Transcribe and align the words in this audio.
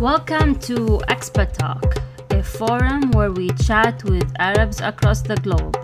Welcome 0.00 0.54
to 0.60 1.00
Expat 1.08 1.54
Talk, 1.54 1.96
a 2.30 2.40
forum 2.40 3.10
where 3.10 3.32
we 3.32 3.48
chat 3.66 4.04
with 4.04 4.32
Arabs 4.38 4.80
across 4.80 5.22
the 5.22 5.34
globe. 5.34 5.76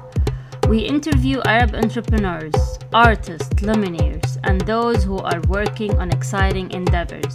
We 0.68 0.78
interview 0.78 1.40
Arab 1.44 1.74
entrepreneurs, 1.74 2.54
artists, 2.92 3.48
luminaires, 3.60 4.38
and 4.44 4.60
those 4.60 5.02
who 5.02 5.18
are 5.18 5.40
working 5.48 5.98
on 5.98 6.12
exciting 6.12 6.70
endeavors. 6.70 7.34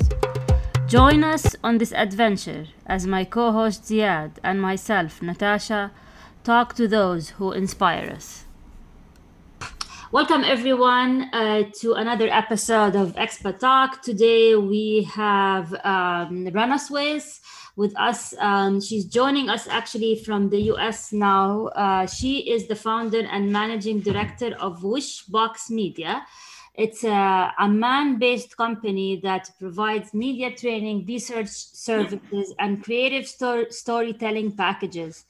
Join 0.88 1.22
us 1.22 1.54
on 1.66 1.80
this 1.80 1.92
adventure 1.92 2.68
as 2.86 3.06
my 3.06 3.26
co 3.26 3.52
host 3.52 3.84
Ziad 3.84 4.38
and 4.42 4.62
myself, 4.62 5.22
Natasha, 5.22 5.92
talk 6.46 6.76
to 6.76 6.88
those 6.88 7.32
who 7.32 7.52
inspire 7.52 8.10
us. 8.10 8.46
Welcome, 10.12 10.44
everyone, 10.44 11.30
uh, 11.34 11.66
to 11.82 11.94
another 11.94 12.30
episode 12.30 12.96
of 12.96 13.14
Expat 13.14 13.60
Talk. 13.60 14.02
Today 14.02 14.56
we 14.56 15.04
have 15.04 15.72
um, 15.86 16.48
Rana 16.48 16.80
Sweis 16.80 17.42
with 17.76 17.96
us. 17.96 18.34
Um, 18.40 18.82
she's 18.82 19.06
joining 19.06 19.50
us 19.50 19.68
actually 19.68 20.16
from 20.16 20.50
the 20.50 20.62
US 20.74 21.14
now. 21.14 21.68
Uh, 21.76 22.08
she 22.08 22.50
is 22.50 22.66
the 22.66 22.76
founder 22.76 23.20
and 23.20 23.54
managing 23.54 24.00
director 24.00 24.56
of 24.60 24.82
Wishbox 24.82 25.70
Media. 25.70 26.26
It's 26.74 27.04
a, 27.04 27.54
Amman 27.60 28.18
based 28.18 28.58
company 28.58 29.20
that 29.22 29.52
provides 29.60 30.16
media 30.16 30.50
training, 30.56 31.06
research 31.06 31.50
services, 31.50 32.52
and 32.58 32.84
creative 32.84 33.28
sto- 33.28 33.70
storytelling 33.70 34.54
packages. 34.54 35.26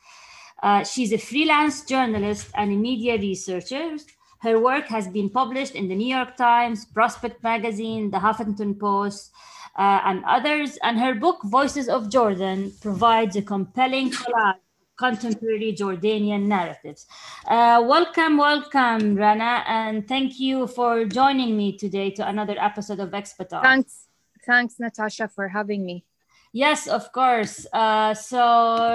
Uh, 0.64 0.86
she's 0.86 1.12
a 1.12 1.18
freelance 1.18 1.84
journalist 1.84 2.50
and 2.56 2.72
a 2.72 2.76
media 2.78 3.18
researcher 3.18 3.98
her 4.42 4.60
work 4.60 4.88
has 4.88 5.08
been 5.08 5.30
published 5.30 5.76
in 5.76 5.88
the 5.88 5.96
New 5.96 6.16
York 6.16 6.38
Times, 6.38 6.86
Prospect 6.86 7.44
Magazine, 7.44 8.10
the 8.12 8.20
Huffington 8.20 8.80
Post, 8.80 9.32
uh, 9.78 10.02
and 10.06 10.24
others. 10.26 10.78
And 10.82 11.00
her 11.00 11.14
book, 11.14 11.40
Voices 11.44 11.90
of 11.90 12.10
Jordan, 12.10 12.72
provides 12.82 13.36
a 13.36 13.42
compelling 13.42 14.12
collage 14.12 14.60
contemporary 15.00 15.74
Jordanian 15.74 16.46
narratives. 16.48 17.08
Uh, 17.48 17.82
welcome, 17.88 18.38
welcome, 18.38 19.16
Rana, 19.16 19.64
and 19.66 20.06
thank 20.08 20.40
you 20.40 20.68
for 20.68 21.06
joining 21.06 21.56
me 21.56 21.78
today 21.78 22.12
to 22.12 22.28
another 22.28 22.56
episode 22.60 23.00
of 23.00 23.12
Expat 23.12 23.48
Talk. 23.50 23.64
Thanks, 23.64 24.08
thanks, 24.46 24.76
Natasha, 24.78 25.30
for 25.30 25.48
having 25.48 25.86
me. 25.86 26.04
Yes, 26.52 26.88
of 26.88 27.12
course. 27.14 27.66
Uh, 27.72 28.14
so, 28.14 28.40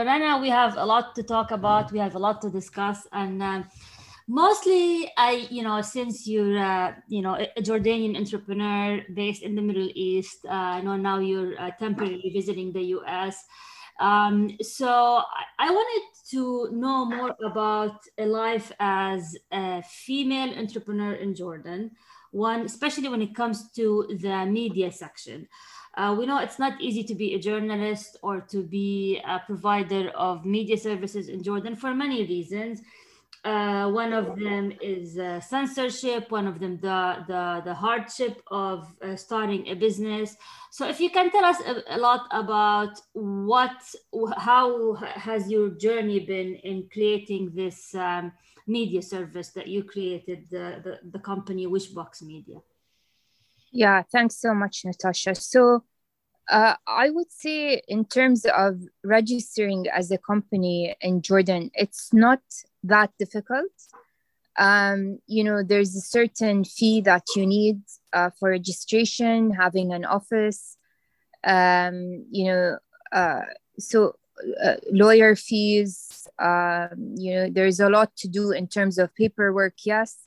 Rana, 0.04 0.38
we 0.42 0.50
have 0.50 0.76
a 0.76 0.84
lot 0.84 1.14
to 1.14 1.22
talk 1.22 1.52
about. 1.52 1.90
We 1.90 2.00
have 2.00 2.16
a 2.16 2.18
lot 2.18 2.42
to 2.42 2.50
discuss, 2.50 3.06
and 3.12 3.42
uh, 3.42 3.62
mostly 4.26 5.10
i 5.18 5.46
you 5.50 5.62
know 5.62 5.82
since 5.82 6.26
you're 6.26 6.58
uh, 6.58 6.94
you 7.08 7.20
know 7.20 7.34
a 7.34 7.60
jordanian 7.62 8.16
entrepreneur 8.16 9.02
based 9.12 9.42
in 9.42 9.54
the 9.54 9.60
middle 9.60 9.90
east 9.94 10.38
uh, 10.46 10.78
i 10.78 10.80
know 10.80 10.96
now 10.96 11.18
you're 11.18 11.60
uh, 11.60 11.70
temporarily 11.78 12.30
visiting 12.32 12.72
the 12.72 12.80
us 12.80 13.44
um, 14.00 14.50
so 14.60 15.22
I, 15.60 15.70
wanted 15.70 16.02
to 16.30 16.68
know 16.72 17.04
more 17.04 17.36
about 17.44 18.00
a 18.18 18.26
life 18.26 18.72
as 18.80 19.36
a 19.52 19.82
female 19.82 20.58
entrepreneur 20.58 21.14
in 21.14 21.34
jordan 21.34 21.90
one 22.30 22.62
especially 22.62 23.08
when 23.08 23.22
it 23.22 23.34
comes 23.34 23.70
to 23.72 24.08
the 24.20 24.44
media 24.46 24.90
section. 24.90 25.46
Uh, 25.96 26.16
we 26.18 26.26
know 26.26 26.38
it's 26.38 26.58
not 26.58 26.80
easy 26.80 27.04
to 27.04 27.14
be 27.14 27.34
a 27.34 27.38
journalist 27.38 28.16
or 28.22 28.40
to 28.40 28.64
be 28.64 29.20
a 29.24 29.38
provider 29.46 30.08
of 30.16 30.44
media 30.44 30.76
services 30.76 31.28
in 31.28 31.40
jordan 31.40 31.76
for 31.76 31.94
many 31.94 32.26
reasons 32.26 32.82
uh, 33.44 33.90
one 33.90 34.14
of 34.14 34.38
them 34.38 34.72
is 34.80 35.18
uh, 35.18 35.38
censorship. 35.38 36.30
One 36.30 36.46
of 36.46 36.60
them 36.60 36.78
the 36.80 37.24
the 37.28 37.62
the 37.64 37.74
hardship 37.74 38.42
of 38.50 38.90
uh, 39.02 39.16
starting 39.16 39.68
a 39.68 39.74
business. 39.74 40.36
So, 40.70 40.88
if 40.88 40.98
you 40.98 41.10
can 41.10 41.30
tell 41.30 41.44
us 41.44 41.60
a, 41.60 41.96
a, 41.96 41.98
lot 41.98 42.26
about 42.30 42.98
what, 43.12 43.76
how 44.36 44.94
has 44.94 45.50
your 45.50 45.68
journey 45.70 46.20
been 46.20 46.54
in 46.56 46.88
creating 46.90 47.52
this 47.54 47.94
um, 47.94 48.32
media 48.66 49.02
service 49.02 49.50
that 49.50 49.68
you 49.68 49.84
created, 49.84 50.46
the, 50.50 50.80
the 50.82 51.10
the 51.10 51.18
company 51.18 51.66
Wishbox 51.66 52.22
Media. 52.22 52.60
Yeah, 53.70 54.02
thanks 54.10 54.36
so 54.36 54.54
much, 54.54 54.84
Natasha. 54.84 55.34
So. 55.34 55.84
Uh, 56.46 56.76
I 56.86 57.08
would 57.08 57.32
say, 57.32 57.80
in 57.88 58.04
terms 58.04 58.44
of 58.44 58.82
registering 59.02 59.86
as 59.88 60.10
a 60.10 60.18
company 60.18 60.94
in 61.00 61.22
Jordan, 61.22 61.70
it's 61.72 62.12
not 62.12 62.42
that 62.84 63.10
difficult. 63.18 63.72
Um, 64.56 65.18
you 65.26 65.42
know, 65.42 65.62
there's 65.62 65.96
a 65.96 66.00
certain 66.00 66.64
fee 66.64 67.00
that 67.02 67.24
you 67.34 67.44
need 67.46 67.80
uh, 68.12 68.30
for 68.38 68.50
registration, 68.50 69.50
having 69.50 69.92
an 69.92 70.04
office, 70.04 70.76
um, 71.44 72.24
you 72.30 72.46
know, 72.46 72.78
uh, 73.12 73.42
so 73.78 74.14
uh, 74.62 74.76
lawyer 74.90 75.36
fees, 75.36 76.28
um, 76.38 77.14
you 77.16 77.34
know, 77.34 77.50
there's 77.50 77.80
a 77.80 77.88
lot 77.88 78.14
to 78.16 78.28
do 78.28 78.52
in 78.52 78.66
terms 78.66 78.98
of 78.98 79.14
paperwork, 79.14 79.74
yes. 79.84 80.26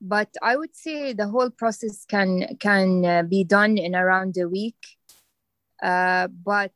But 0.00 0.28
I 0.42 0.56
would 0.56 0.74
say 0.74 1.12
the 1.12 1.28
whole 1.28 1.50
process 1.50 2.04
can 2.04 2.56
can 2.58 3.04
uh, 3.04 3.22
be 3.22 3.44
done 3.44 3.78
in 3.78 3.94
around 3.94 4.36
a 4.36 4.48
week. 4.48 4.82
Uh, 5.80 6.28
but 6.28 6.72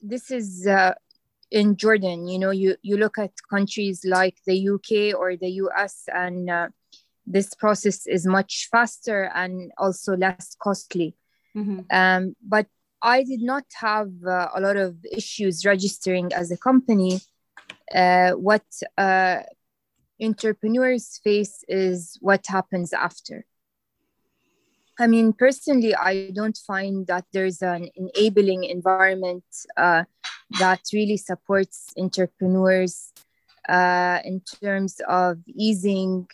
this 0.00 0.30
is 0.30 0.66
uh, 0.66 0.94
in 1.50 1.76
Jordan. 1.76 2.28
You 2.28 2.38
know, 2.38 2.50
you, 2.50 2.76
you 2.82 2.96
look 2.96 3.18
at 3.18 3.32
countries 3.50 4.04
like 4.04 4.36
the 4.46 4.68
UK 4.68 5.18
or 5.18 5.36
the 5.36 5.50
US, 5.62 6.04
and 6.12 6.50
uh, 6.50 6.68
this 7.26 7.54
process 7.54 8.06
is 8.06 8.26
much 8.26 8.68
faster 8.70 9.30
and 9.34 9.72
also 9.78 10.16
less 10.16 10.56
costly. 10.60 11.14
Mm-hmm. 11.56 11.80
Um, 11.90 12.36
but 12.46 12.66
I 13.02 13.22
did 13.22 13.42
not 13.42 13.64
have 13.74 14.10
uh, 14.26 14.48
a 14.54 14.60
lot 14.60 14.76
of 14.76 14.96
issues 15.10 15.64
registering 15.64 16.32
as 16.32 16.50
a 16.50 16.56
company. 16.56 17.20
Uh, 17.94 18.32
what 18.32 18.64
uh, 18.96 19.40
entrepreneurs 20.20 21.20
face 21.22 21.64
is 21.68 22.18
what 22.20 22.46
happens 22.46 22.92
after. 22.92 23.44
I 25.00 25.06
mean, 25.06 25.32
personally, 25.32 25.94
I 25.94 26.30
don't 26.34 26.58
find 26.66 27.06
that 27.06 27.24
there's 27.32 27.62
an 27.62 27.88
enabling 27.94 28.64
environment 28.64 29.44
uh, 29.76 30.04
that 30.58 30.80
really 30.92 31.16
supports 31.16 31.92
entrepreneurs 31.96 33.12
uh, 33.68 34.18
in 34.24 34.40
terms 34.40 35.00
of 35.06 35.38
easing 35.46 36.26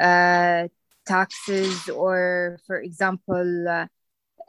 uh, 0.00 0.66
taxes 1.06 1.88
or, 1.88 2.58
for 2.66 2.80
example, 2.80 3.68
uh, 3.68 3.86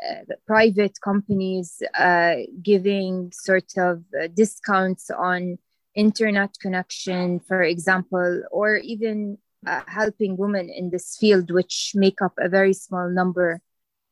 uh, 0.10 0.36
private 0.48 0.98
companies 1.04 1.84
uh, 2.00 2.36
giving 2.64 3.32
sort 3.32 3.78
of 3.78 4.04
discounts 4.34 5.12
on 5.12 5.60
internet 5.94 6.56
connection, 6.60 7.40
for 7.40 7.62
example, 7.62 8.42
or 8.52 8.78
even 8.78 9.38
uh, 9.66 9.82
helping 9.88 10.38
women 10.38 10.70
in 10.70 10.90
this 10.90 11.18
field, 11.18 11.52
which 11.52 11.92
make 11.96 12.22
up 12.22 12.34
a 12.38 12.50
very 12.50 12.74
small 12.74 13.10
number 13.10 13.62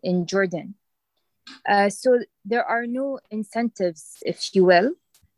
in 0.04 0.26
Jordan. 0.26 0.76
Uh, 1.68 1.90
so 1.90 2.20
there 2.46 2.64
are 2.64 2.86
no 2.86 3.20
incentives, 3.32 4.18
if 4.26 4.54
you 4.54 4.66
will. 4.66 4.92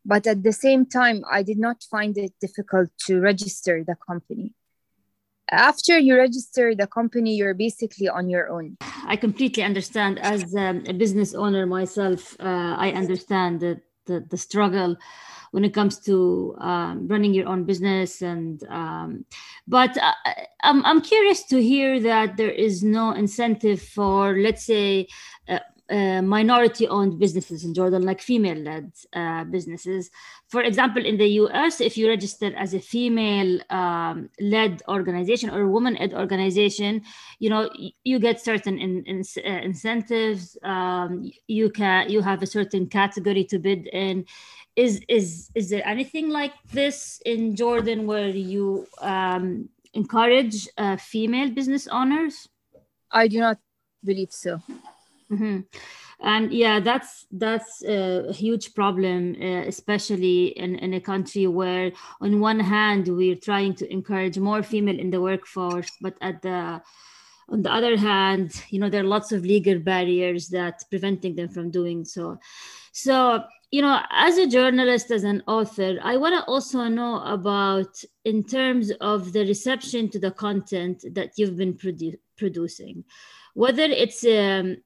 But 0.03 0.25
at 0.25 0.43
the 0.43 0.51
same 0.51 0.85
time, 0.85 1.23
I 1.29 1.43
did 1.43 1.59
not 1.59 1.83
find 1.83 2.17
it 2.17 2.33
difficult 2.41 2.89
to 3.05 3.19
register 3.19 3.83
the 3.85 3.95
company. 3.95 4.53
After 5.51 5.99
you 5.99 6.15
register 6.15 6.73
the 6.73 6.87
company, 6.87 7.35
you're 7.35 7.53
basically 7.53 8.07
on 8.07 8.29
your 8.29 8.49
own. 8.49 8.77
I 9.05 9.15
completely 9.15 9.63
understand. 9.63 10.17
As 10.19 10.55
um, 10.55 10.83
a 10.87 10.93
business 10.93 11.33
owner 11.33 11.65
myself, 11.65 12.35
uh, 12.39 12.75
I 12.77 12.91
understand 12.91 13.59
the, 13.59 13.81
the, 14.05 14.25
the 14.29 14.37
struggle 14.37 14.95
when 15.51 15.63
it 15.63 15.73
comes 15.73 15.99
to 15.99 16.55
um, 16.59 17.07
running 17.07 17.33
your 17.33 17.47
own 17.47 17.63
business 17.63 18.21
and 18.21 18.63
um, 18.69 19.25
but 19.67 19.97
uh, 19.97 20.13
I'm, 20.63 20.85
I'm 20.85 21.01
curious 21.01 21.43
to 21.47 21.61
hear 21.61 21.99
that 22.01 22.37
there 22.37 22.49
is 22.49 22.83
no 22.83 23.11
incentive 23.11 23.81
for 23.81 24.37
let's 24.37 24.65
say 24.65 25.07
uh, 25.47 25.59
uh, 25.91 26.21
minority 26.21 26.87
owned 26.87 27.19
businesses 27.19 27.65
in 27.65 27.73
Jordan, 27.73 28.03
like 28.03 28.21
female 28.21 28.57
led 28.57 28.93
uh, 29.11 29.43
businesses. 29.43 30.09
For 30.47 30.61
example, 30.61 31.05
in 31.05 31.17
the 31.17 31.27
US, 31.41 31.81
if 31.81 31.97
you 31.97 32.07
register 32.07 32.55
as 32.55 32.73
a 32.73 32.79
female 32.79 33.59
um, 33.69 34.29
led 34.39 34.81
organization 34.87 35.49
or 35.49 35.63
a 35.63 35.67
woman 35.67 35.95
led 35.95 36.13
organization, 36.13 37.03
you 37.39 37.49
know, 37.49 37.69
you 38.05 38.19
get 38.19 38.39
certain 38.39 38.79
in, 38.79 39.03
in, 39.03 39.23
uh, 39.45 39.49
incentives. 39.49 40.57
Um, 40.63 41.29
you 41.47 41.69
can, 41.69 42.09
you 42.09 42.21
have 42.21 42.41
a 42.41 42.47
certain 42.47 42.87
category 42.87 43.43
to 43.45 43.59
bid 43.59 43.87
in 43.87 44.25
is 44.75 45.01
is 45.07 45.49
is 45.55 45.69
there 45.69 45.85
anything 45.85 46.29
like 46.29 46.53
this 46.71 47.21
in 47.25 47.55
jordan 47.55 48.07
where 48.07 48.29
you 48.29 48.87
um, 49.01 49.69
encourage 49.93 50.67
uh, 50.77 50.95
female 50.97 51.51
business 51.51 51.87
owners? 51.87 52.47
I 53.11 53.27
do 53.27 53.39
not 53.39 53.57
believe 54.03 54.31
so. 54.31 54.61
Mm-hmm. 55.31 55.61
and 56.19 56.51
yeah 56.51 56.81
that's 56.81 57.25
that's 57.31 57.83
a 57.85 58.33
huge 58.33 58.73
problem 58.73 59.33
uh, 59.41 59.63
especially 59.65 60.47
in, 60.47 60.75
in 60.75 60.93
a 60.93 60.99
country 60.99 61.47
where 61.47 61.93
on 62.19 62.41
one 62.41 62.59
hand 62.59 63.07
we're 63.07 63.37
trying 63.37 63.73
to 63.75 63.89
encourage 63.89 64.37
more 64.37 64.61
female 64.61 64.99
in 64.99 65.09
the 65.09 65.21
workforce 65.21 65.89
but 66.01 66.15
at 66.19 66.41
the 66.41 66.81
on 67.47 67.61
the 67.61 67.71
other 67.71 67.95
hand 67.95 68.61
you 68.69 68.79
know 68.79 68.89
there 68.89 69.03
are 69.03 69.07
lots 69.15 69.31
of 69.31 69.45
legal 69.45 69.79
barriers 69.79 70.49
that 70.49 70.83
preventing 70.89 71.35
them 71.35 71.49
from 71.49 71.71
doing 71.71 72.03
so. 72.03 72.37
So, 72.91 73.43
you 73.71 73.81
know, 73.81 74.01
as 74.09 74.37
a 74.37 74.47
journalist, 74.47 75.11
as 75.11 75.23
an 75.23 75.41
author, 75.47 75.97
I 76.03 76.17
want 76.17 76.35
to 76.35 76.43
also 76.43 76.89
know 76.89 77.21
about, 77.23 78.03
in 78.25 78.43
terms 78.43 78.91
of 78.99 79.31
the 79.31 79.45
reception 79.45 80.09
to 80.09 80.19
the 80.19 80.31
content 80.31 81.05
that 81.13 81.31
you've 81.37 81.55
been 81.55 81.75
produ- 81.75 82.19
producing, 82.37 83.05
whether 83.53 83.83
it's 83.83 84.25
um, 84.25 84.77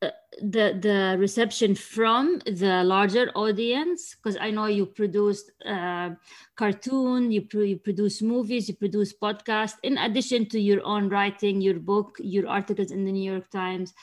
uh, 0.00 0.10
the 0.40 0.78
the 0.80 1.16
reception 1.18 1.74
from 1.74 2.40
the 2.46 2.82
larger 2.84 3.30
audience 3.36 4.16
because 4.16 4.36
i 4.40 4.50
know 4.50 4.66
you 4.66 4.84
produced 4.84 5.52
uh, 5.64 6.10
cartoon 6.56 7.30
you, 7.30 7.42
pro- 7.42 7.62
you 7.62 7.78
produce 7.78 8.20
movies 8.20 8.68
you 8.68 8.74
produce 8.74 9.14
podcasts 9.14 9.76
in 9.84 9.96
addition 9.96 10.44
to 10.46 10.60
your 10.60 10.84
own 10.84 11.08
writing 11.08 11.60
your 11.60 11.78
book 11.78 12.16
your 12.18 12.46
articles 12.48 12.90
in 12.90 13.04
the 13.04 13.12
new 13.12 13.32
york 13.32 13.48
times. 13.50 13.94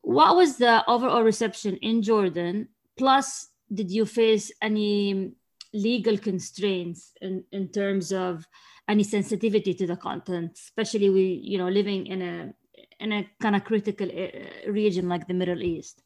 What 0.00 0.36
was 0.36 0.56
the 0.56 0.82
overall 0.90 1.22
reception 1.22 1.76
in 1.76 2.02
jordan 2.02 2.68
plus 2.98 3.48
did 3.72 3.90
you 3.90 4.04
face 4.04 4.50
any 4.62 5.32
legal 5.72 6.16
constraints 6.18 7.12
in, 7.20 7.44
in 7.52 7.68
terms 7.68 8.12
of 8.12 8.46
any 8.88 9.04
sensitivity 9.04 9.74
to 9.74 9.86
the 9.86 9.96
content 9.96 10.52
especially 10.54 11.10
we 11.10 11.40
you 11.44 11.58
know 11.58 11.68
living 11.68 12.06
in 12.06 12.22
a 12.22 12.54
in 13.00 13.12
a 13.12 13.28
kind 13.40 13.56
of 13.56 13.64
critical 13.64 14.08
uh, 14.08 14.70
region 14.70 15.08
like 15.08 15.26
the 15.26 15.34
Middle 15.34 15.62
East? 15.62 16.02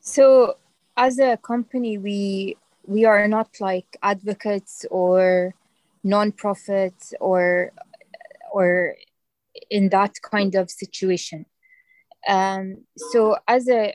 So, 0.00 0.56
as 0.96 1.18
a 1.18 1.36
company, 1.36 1.98
we 1.98 2.56
we 2.84 3.04
are 3.04 3.28
not 3.28 3.48
like 3.60 3.96
advocates 4.02 4.86
or 4.90 5.54
non-profit 6.02 6.94
or 7.20 7.72
or 8.52 8.94
in 9.70 9.90
that 9.90 10.14
kind 10.22 10.54
of 10.54 10.70
situation. 10.70 11.44
Um, 12.26 12.84
so, 12.96 13.36
as 13.46 13.68
a 13.68 13.94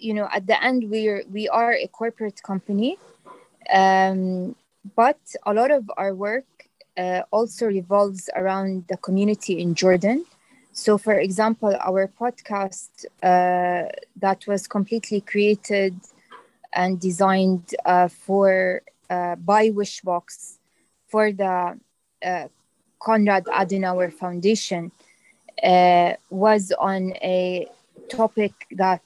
you 0.00 0.14
know, 0.14 0.28
at 0.32 0.46
the 0.46 0.62
end, 0.62 0.90
we 0.90 1.08
are 1.08 1.22
we 1.32 1.48
are 1.48 1.72
a 1.72 1.88
corporate 1.88 2.42
company, 2.42 2.98
um, 3.72 4.54
but 4.96 5.20
a 5.46 5.54
lot 5.54 5.70
of 5.70 5.90
our 5.96 6.14
work 6.14 6.46
uh, 6.98 7.22
also 7.30 7.66
revolves 7.66 8.30
around 8.36 8.84
the 8.88 8.96
community 8.96 9.60
in 9.60 9.74
Jordan. 9.74 10.24
So, 10.72 10.98
for 10.98 11.14
example, 11.14 11.76
our 11.80 12.08
podcast 12.08 13.06
uh, 13.22 13.88
that 14.16 14.46
was 14.46 14.66
completely 14.66 15.20
created 15.20 15.94
and 16.72 17.00
designed 17.00 17.74
uh, 17.84 18.08
for 18.08 18.82
uh, 19.10 19.36
by 19.36 19.70
Wishbox 19.70 20.58
for 21.08 21.32
the 21.32 21.78
uh, 22.24 22.48
Konrad 23.00 23.44
Adenauer 23.46 24.12
Foundation 24.12 24.92
uh, 25.62 26.14
was 26.30 26.72
on 26.78 27.12
a 27.22 27.66
topic 28.10 28.66
that 28.72 29.02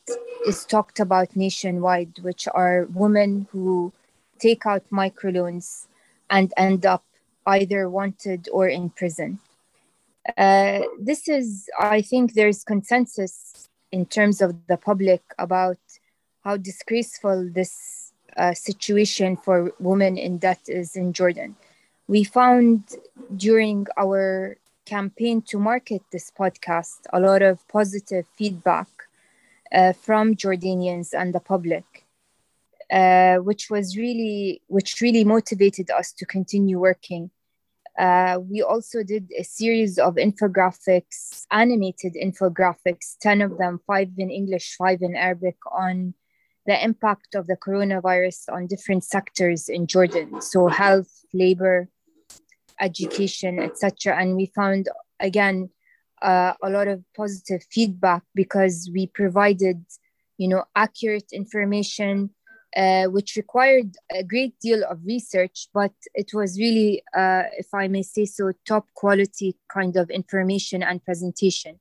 is 0.47 0.65
talked 0.65 1.01
about 1.01 1.37
nationwide, 1.37 2.19
which 2.23 2.49
are 2.53 2.89
women 2.95 3.47
who 3.53 3.93
take 4.39 4.67
out 4.67 4.83
microloans 4.91 5.87
and 6.31 6.53
end 6.57 6.85
up 6.87 7.05
either 7.47 7.89
wanted 7.89 8.49
or 8.53 8.69
in 8.69 8.91
prison. 8.91 9.39
Uh, 10.37 10.81
this 10.99 11.29
is, 11.29 11.69
I 11.79 12.01
think, 12.01 12.33
there's 12.33 12.65
consensus 12.65 13.69
in 13.93 14.07
terms 14.07 14.41
of 14.41 14.55
the 14.67 14.77
public 14.77 15.23
about 15.39 15.79
how 16.43 16.57
disgraceful 16.57 17.49
this 17.53 18.13
uh, 18.37 18.55
situation 18.55 19.37
for 19.37 19.73
women 19.79 20.17
in 20.17 20.39
debt 20.39 20.61
is 20.67 20.97
in 20.97 21.13
Jordan. 21.13 21.57
We 22.09 22.25
found 22.25 22.97
during 23.37 23.87
our 23.97 24.57
campaign 24.85 25.43
to 25.43 25.59
market 25.59 26.03
this 26.13 26.31
podcast 26.31 27.01
a 27.13 27.21
lot 27.21 27.43
of 27.43 27.67
positive 27.69 28.27
feedback 28.37 28.89
uh, 29.73 29.93
from 29.93 30.35
Jordanians 30.35 31.13
and 31.13 31.35
the 31.35 31.41
public, 31.41 31.85
uh, 32.91 33.37
which 33.37 33.71
was 33.71 33.97
really, 33.97 34.63
which 34.69 35.01
really 35.01 35.25
motivated 35.25 35.91
us 35.91 36.13
to 36.13 36.27
continue 36.27 36.79
working 36.79 37.31
uh, 37.99 38.39
we 38.51 38.61
also 38.61 39.03
did 39.03 39.31
a 39.39 39.45
series 39.45 39.99
of 39.99 40.17
infographics, 40.17 41.47
animated 41.51 42.15
infographics, 42.15 43.17
10 43.21 43.41
of 43.41 43.57
them, 43.59 43.81
five 43.87 44.09
in 44.19 44.31
English, 44.31 44.75
five 44.77 45.01
in 45.03 45.15
Arabic, 45.15 45.57
on 45.71 46.15
the 46.67 46.83
impact 46.83 47.35
of 47.35 47.47
the 47.47 47.57
coronavirus 47.57 48.53
on 48.53 48.67
different 48.67 49.05
sectors 49.05 49.69
in 49.69 49.87
Jordan. 49.87 50.41
So, 50.41 50.67
health, 50.67 51.25
labor, 51.33 51.89
education, 52.81 53.59
etc. 53.59 54.17
And 54.21 54.37
we 54.37 54.47
found, 54.55 54.89
again, 55.21 55.71
uh, 56.23 56.55
a 56.63 56.71
lot 56.71 56.89
of 56.89 57.03
positive 57.17 57.63
feedback 57.71 58.23
because 58.35 58.91
we 58.93 59.07
provided, 59.07 59.85
you 60.39 60.49
know, 60.49 60.65
accurate 60.75 61.33
information 61.33 62.31
uh, 62.77 63.05
which 63.05 63.37
required 63.37 63.97
a 64.11 64.25
great 64.25 64.59
deal 64.59 64.83
of 64.85 64.99
research, 65.05 65.69
but 65.73 65.93
it 66.13 66.35
was 66.35 66.59
really, 66.59 67.03
uh, 67.17 67.45
if 67.57 67.73
I 67.73 67.87
may 67.89 68.03
say 68.03 68.25
so, 68.25 68.51
top 68.67 68.89
quality 68.95 69.57
kind 69.69 69.97
of 69.97 70.11
information 70.11 70.83
and 70.83 71.05
presentation. 71.05 71.79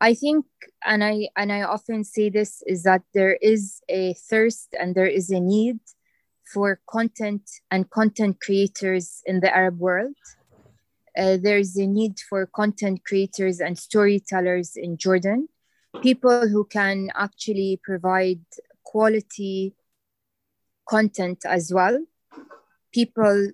I 0.00 0.14
think, 0.14 0.44
and 0.84 1.02
I 1.02 1.28
and 1.36 1.50
I 1.50 1.62
often 1.62 2.04
say 2.04 2.28
this, 2.28 2.62
is 2.66 2.82
that 2.82 3.02
there 3.14 3.38
is 3.40 3.80
a 3.88 4.14
thirst 4.30 4.74
and 4.78 4.94
there 4.94 5.06
is 5.06 5.30
a 5.30 5.40
need 5.40 5.80
for 6.52 6.80
content 6.88 7.42
and 7.70 7.90
content 7.90 8.40
creators 8.40 9.22
in 9.26 9.40
the 9.40 9.54
Arab 9.54 9.78
world. 9.78 10.14
Uh, 11.16 11.36
there 11.40 11.58
is 11.58 11.76
a 11.76 11.86
need 11.86 12.18
for 12.28 12.46
content 12.46 13.04
creators 13.04 13.60
and 13.60 13.78
storytellers 13.78 14.76
in 14.76 14.96
Jordan, 14.96 15.48
people 16.02 16.48
who 16.48 16.64
can 16.64 17.10
actually 17.14 17.80
provide 17.84 18.40
quality 18.82 19.74
content 20.88 21.38
as 21.44 21.72
well. 21.72 22.04
People, 22.92 23.50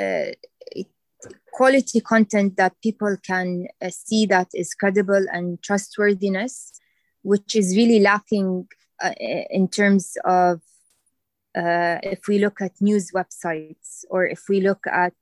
uh, 0.00 0.30
quality 1.52 2.00
content 2.00 2.56
that 2.56 2.74
people 2.82 3.16
can 3.22 3.66
uh, 3.82 3.90
see 3.90 4.26
that 4.26 4.48
is 4.54 4.74
credible 4.74 5.26
and 5.30 5.62
trustworthiness, 5.62 6.72
which 7.22 7.54
is 7.54 7.76
really 7.76 8.00
lacking 8.00 8.68
uh, 9.02 9.12
in 9.50 9.68
terms 9.68 10.16
of 10.24 10.60
uh, 11.56 11.98
if 12.02 12.28
we 12.28 12.38
look 12.38 12.60
at 12.60 12.80
news 12.80 13.10
websites 13.12 14.04
or 14.10 14.26
if 14.26 14.48
we 14.48 14.60
look 14.60 14.86
at, 14.86 15.14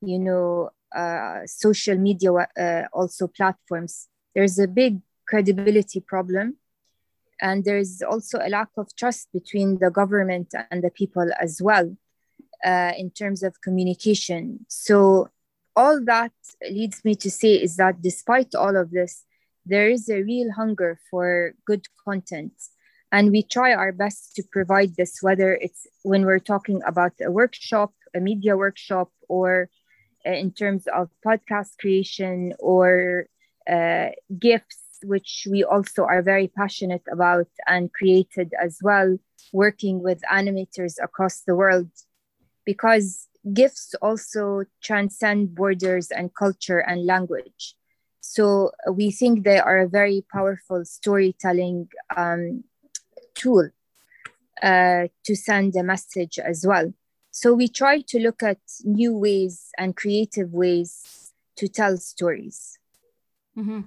you 0.00 0.18
know, 0.18 0.70
uh, 0.94 1.46
social 1.46 1.96
media 1.96 2.32
uh, 2.32 2.82
also 2.92 3.28
platforms. 3.28 4.08
There's 4.34 4.58
a 4.58 4.66
big 4.66 5.00
credibility 5.26 6.00
problem 6.00 6.56
and 7.40 7.64
there 7.64 7.78
is 7.78 8.02
also 8.02 8.38
a 8.38 8.48
lack 8.48 8.68
of 8.76 8.94
trust 8.96 9.28
between 9.32 9.78
the 9.78 9.90
government 9.90 10.54
and 10.70 10.82
the 10.82 10.90
people 10.90 11.28
as 11.40 11.60
well 11.62 11.96
uh, 12.64 12.92
in 12.96 13.10
terms 13.10 13.42
of 13.42 13.60
communication 13.62 14.66
so 14.68 15.28
all 15.76 16.02
that 16.04 16.32
leads 16.70 17.04
me 17.04 17.14
to 17.14 17.30
say 17.30 17.54
is 17.54 17.76
that 17.76 18.02
despite 18.02 18.54
all 18.54 18.76
of 18.76 18.90
this 18.90 19.24
there 19.64 19.88
is 19.88 20.08
a 20.08 20.22
real 20.22 20.50
hunger 20.52 20.98
for 21.10 21.54
good 21.64 21.86
content 22.04 22.52
and 23.12 23.30
we 23.30 23.42
try 23.42 23.72
our 23.72 23.92
best 23.92 24.34
to 24.36 24.42
provide 24.50 24.96
this 24.96 25.18
whether 25.22 25.54
it's 25.54 25.86
when 26.02 26.24
we're 26.24 26.38
talking 26.38 26.80
about 26.86 27.12
a 27.24 27.30
workshop 27.30 27.92
a 28.14 28.20
media 28.20 28.56
workshop 28.56 29.10
or 29.28 29.68
uh, 30.26 30.30
in 30.32 30.50
terms 30.52 30.86
of 30.94 31.10
podcast 31.26 31.78
creation 31.78 32.52
or 32.58 33.26
uh, 33.70 34.08
gifts 34.38 34.98
which 35.04 35.46
we 35.50 35.64
also 35.64 36.04
are 36.04 36.22
very 36.22 36.48
passionate 36.48 37.02
about 37.10 37.46
and 37.66 37.92
created 37.92 38.52
as 38.62 38.78
well, 38.82 39.16
working 39.52 40.02
with 40.02 40.20
animators 40.30 40.94
across 41.02 41.40
the 41.42 41.54
world, 41.54 41.88
because 42.64 43.28
gifts 43.52 43.94
also 44.02 44.64
transcend 44.82 45.54
borders 45.54 46.10
and 46.10 46.34
culture 46.34 46.78
and 46.80 47.06
language. 47.06 47.74
So 48.20 48.70
we 48.92 49.10
think 49.10 49.44
they 49.44 49.58
are 49.58 49.78
a 49.78 49.88
very 49.88 50.24
powerful 50.32 50.84
storytelling 50.84 51.88
um, 52.16 52.64
tool 53.34 53.70
uh, 54.62 55.08
to 55.24 55.36
send 55.36 55.76
a 55.76 55.82
message 55.82 56.38
as 56.38 56.66
well. 56.66 56.92
So 57.30 57.54
we 57.54 57.68
try 57.68 58.00
to 58.08 58.18
look 58.18 58.42
at 58.42 58.58
new 58.84 59.16
ways 59.16 59.70
and 59.78 59.96
creative 59.96 60.52
ways 60.52 61.32
to 61.56 61.68
tell 61.68 61.96
stories. 61.96 62.78
Mm-hmm. 63.56 63.80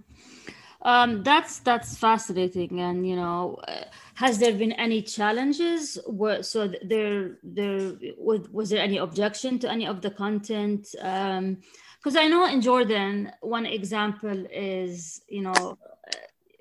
Um, 0.84 1.24
that's 1.24 1.60
that's 1.60 1.98
fascinating, 1.98 2.82
and 2.82 3.08
you 3.08 3.16
know, 3.16 3.58
uh, 3.68 3.86
has 4.16 4.38
there 4.38 4.54
been 4.54 4.74
any 4.74 5.02
challenges? 5.02 5.98
Were, 6.06 6.44
so 6.44 6.68
there 6.84 7.38
there 7.42 7.94
was, 8.18 8.50
was 8.52 8.70
there 8.70 8.82
any 8.84 8.98
objection 8.98 9.60
to 9.60 9.72
any 9.72 9.88
of 9.88 10.02
the 10.02 10.12
content? 10.12 10.90
Because 10.92 12.16
um, 12.16 12.18
I 12.18 12.28
know 12.28 12.46
in 12.48 12.60
Jordan, 12.60 13.32
one 13.40 13.66
example 13.66 14.46
is 14.52 15.22
you 15.30 15.42
know, 15.42 15.78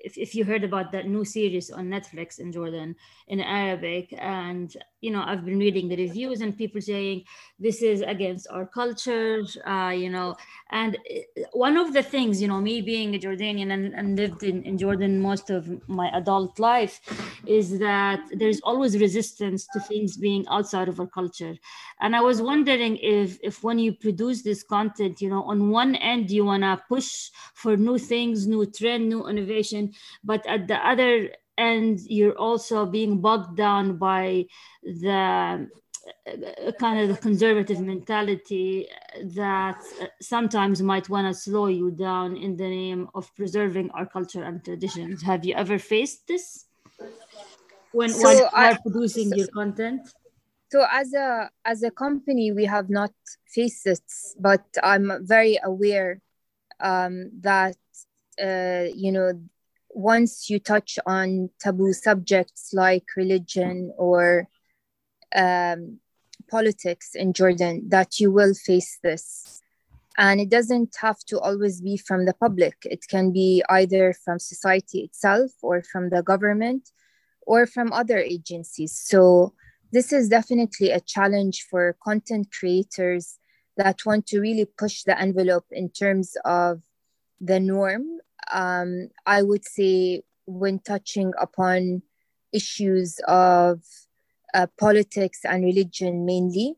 if, 0.03 0.17
if 0.17 0.35
you 0.35 0.45
heard 0.45 0.63
about 0.63 0.91
that 0.91 1.07
new 1.07 1.25
series 1.25 1.71
on 1.71 1.87
Netflix 1.87 2.39
in 2.39 2.51
Jordan 2.51 2.95
in 3.27 3.39
Arabic, 3.39 4.13
and 4.17 4.75
you 5.03 5.11
know, 5.11 5.21
I've 5.25 5.43
been 5.43 5.59
reading 5.59 5.89
the 5.89 5.97
reviews 5.97 6.39
and 6.39 6.57
people 6.57 6.79
saying 6.79 7.25
this 7.59 7.81
is 7.81 8.01
against 8.01 8.47
our 8.49 8.65
culture, 8.65 9.43
uh, 9.67 9.89
you 9.89 10.09
know, 10.09 10.37
and 10.71 10.95
uh, 10.95 11.41
one 11.51 11.75
of 11.75 11.93
the 11.93 12.01
things, 12.01 12.41
you 12.41 12.47
know, 12.47 12.61
me 12.61 12.81
being 12.81 13.13
a 13.13 13.19
Jordanian 13.19 13.73
and, 13.73 13.93
and 13.93 14.15
lived 14.15 14.43
in, 14.43 14.63
in 14.63 14.77
Jordan 14.77 15.19
most 15.19 15.49
of 15.49 15.61
my 15.89 16.09
adult 16.17 16.57
life, 16.57 17.01
is 17.45 17.77
that 17.79 18.21
there's 18.31 18.61
always 18.61 18.97
resistance 18.97 19.67
to 19.73 19.79
things 19.81 20.15
being 20.15 20.45
outside 20.49 20.87
of 20.87 21.01
our 21.01 21.07
culture. 21.07 21.55
And 21.99 22.15
I 22.15 22.21
was 22.21 22.41
wondering 22.41 22.97
if 22.97 23.37
if 23.43 23.61
when 23.61 23.79
you 23.79 23.91
produce 23.93 24.41
this 24.41 24.63
content, 24.63 25.21
you 25.21 25.29
know, 25.29 25.43
on 25.43 25.69
one 25.69 25.95
end 25.95 26.31
you 26.31 26.45
wanna 26.45 26.81
push 26.87 27.29
for 27.55 27.75
new 27.75 27.97
things, 27.97 28.47
new 28.47 28.65
trend, 28.65 29.09
new 29.09 29.27
innovation, 29.27 29.91
but 30.23 30.45
at 30.47 30.67
the 30.69 30.77
other 30.87 31.29
and 31.57 31.99
you're 32.01 32.37
also 32.37 32.85
being 32.85 33.21
bogged 33.21 33.55
down 33.55 33.97
by 33.97 34.45
the 34.83 35.67
uh, 36.27 36.71
kind 36.79 36.99
of 36.99 37.07
the 37.09 37.21
conservative 37.21 37.79
mentality 37.79 38.87
that 39.35 39.81
sometimes 40.21 40.81
might 40.81 41.07
want 41.09 41.27
to 41.27 41.33
slow 41.33 41.67
you 41.67 41.91
down 41.91 42.35
in 42.35 42.57
the 42.57 42.67
name 42.67 43.07
of 43.13 43.33
preserving 43.35 43.89
our 43.91 44.05
culture 44.05 44.43
and 44.43 44.63
traditions. 44.63 45.21
Have 45.21 45.45
you 45.45 45.53
ever 45.55 45.79
faced 45.79 46.27
this 46.27 46.65
when, 47.91 48.09
so 48.09 48.23
when 48.23 48.37
you 48.37 48.47
are 48.51 48.77
producing 48.81 49.29
so, 49.29 49.35
your 49.35 49.47
content? 49.47 50.01
So 50.71 50.85
as 50.91 51.13
a 51.13 51.49
as 51.63 51.83
a 51.83 51.91
company, 51.91 52.51
we 52.51 52.65
have 52.65 52.89
not 52.89 53.11
faced 53.47 53.83
this, 53.85 54.01
but 54.39 54.65
I'm 54.81 55.11
very 55.21 55.59
aware 55.63 56.19
um, 56.79 57.29
that 57.41 57.77
uh, 58.41 58.89
you 58.93 59.11
know 59.11 59.39
once 59.93 60.49
you 60.49 60.59
touch 60.59 60.97
on 61.05 61.49
taboo 61.59 61.93
subjects 61.93 62.71
like 62.73 63.05
religion 63.15 63.93
or 63.97 64.47
um, 65.35 65.99
politics 66.49 67.15
in 67.15 67.33
Jordan, 67.33 67.89
that 67.89 68.19
you 68.19 68.31
will 68.31 68.53
face 68.53 68.99
this. 69.03 69.61
And 70.17 70.39
it 70.39 70.49
doesn't 70.49 70.95
have 71.01 71.19
to 71.27 71.39
always 71.39 71.81
be 71.81 71.97
from 71.97 72.25
the 72.25 72.33
public, 72.33 72.75
it 72.85 73.05
can 73.09 73.31
be 73.31 73.63
either 73.69 74.13
from 74.23 74.37
society 74.39 74.99
itself 75.01 75.51
or 75.61 75.81
from 75.81 76.09
the 76.09 76.21
government 76.21 76.91
or 77.41 77.65
from 77.65 77.91
other 77.91 78.19
agencies. 78.19 78.93
So, 78.93 79.53
this 79.91 80.11
is 80.11 80.27
definitely 80.27 80.89
a 80.89 80.99
challenge 80.99 81.67
for 81.69 81.95
content 82.03 82.47
creators 82.51 83.37
that 83.77 84.05
want 84.05 84.25
to 84.27 84.39
really 84.39 84.65
push 84.65 85.03
the 85.03 85.19
envelope 85.19 85.65
in 85.71 85.89
terms 85.89 86.35
of 86.45 86.81
the 87.39 87.59
norm 87.59 88.19
um, 88.51 89.09
I 89.25 89.41
would 89.41 89.65
say 89.65 90.23
when 90.45 90.79
touching 90.79 91.33
upon 91.39 92.01
issues 92.51 93.19
of 93.27 93.81
uh, 94.53 94.67
politics 94.79 95.39
and 95.43 95.63
religion 95.63 96.25
mainly. 96.25 96.75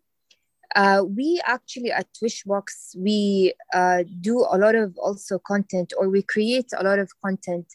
Uh, 0.75 1.03
we 1.07 1.41
actually 1.45 1.91
at 1.91 2.07
Wishbox, 2.23 2.95
we 2.97 3.53
uh, 3.73 4.03
do 4.21 4.39
a 4.39 4.57
lot 4.57 4.75
of 4.75 4.97
also 4.97 5.39
content 5.39 5.93
or 5.97 6.09
we 6.09 6.21
create 6.21 6.69
a 6.77 6.83
lot 6.83 6.99
of 6.99 7.09
content 7.23 7.65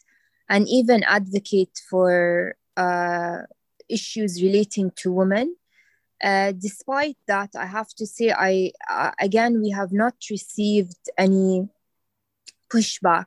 and 0.49 0.67
even 0.67 1.03
advocate 1.03 1.79
for 1.89 2.55
uh, 2.77 3.37
issues 3.89 4.41
relating 4.43 4.91
to 4.97 5.11
women. 5.11 5.55
Uh, 6.23 6.51
despite 6.51 7.17
that, 7.27 7.49
I 7.57 7.65
have 7.65 7.89
to 7.95 8.05
say, 8.05 8.31
I 8.31 8.71
uh, 8.89 9.11
again, 9.19 9.59
we 9.61 9.71
have 9.71 9.91
not 9.91 10.13
received 10.29 11.09
any 11.17 11.67
pushback 12.71 13.25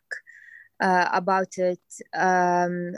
uh, 0.81 1.09
about 1.13 1.59
it. 1.59 1.81
Um, 2.15 2.95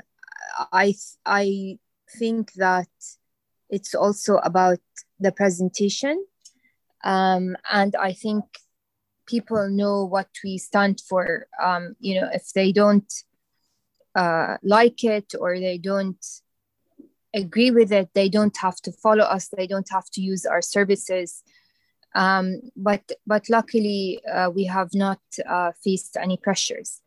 I 0.72 0.94
I 1.24 1.78
think 2.18 2.52
that 2.54 2.88
it's 3.68 3.94
also 3.94 4.36
about 4.36 4.80
the 5.18 5.32
presentation, 5.32 6.24
um, 7.04 7.56
and 7.70 7.94
I 7.96 8.12
think 8.12 8.44
people 9.26 9.68
know 9.68 10.04
what 10.04 10.28
we 10.44 10.58
stand 10.58 11.00
for. 11.08 11.46
Um, 11.62 11.96
you 12.00 12.20
know, 12.20 12.28
if 12.32 12.52
they 12.54 12.72
don't 12.72 13.12
uh, 14.14 14.56
like 14.62 15.04
it 15.04 15.34
or 15.38 15.58
they 15.58 15.78
don't 15.78 16.24
agree 17.34 17.70
with 17.70 17.92
it, 17.92 18.10
they 18.14 18.28
don't 18.28 18.56
have 18.56 18.76
to 18.76 18.92
follow 18.92 19.24
us. 19.24 19.48
They 19.48 19.66
don't 19.66 19.88
have 19.90 20.08
to 20.12 20.20
use 20.20 20.46
our 20.46 20.62
services. 20.62 21.42
Um, 22.14 22.62
but 22.74 23.12
but 23.26 23.50
luckily, 23.50 24.20
uh, 24.24 24.50
we 24.50 24.64
have 24.64 24.90
not 24.94 25.20
uh, 25.46 25.72
faced 25.84 26.16
any 26.16 26.38
pressures. 26.38 27.02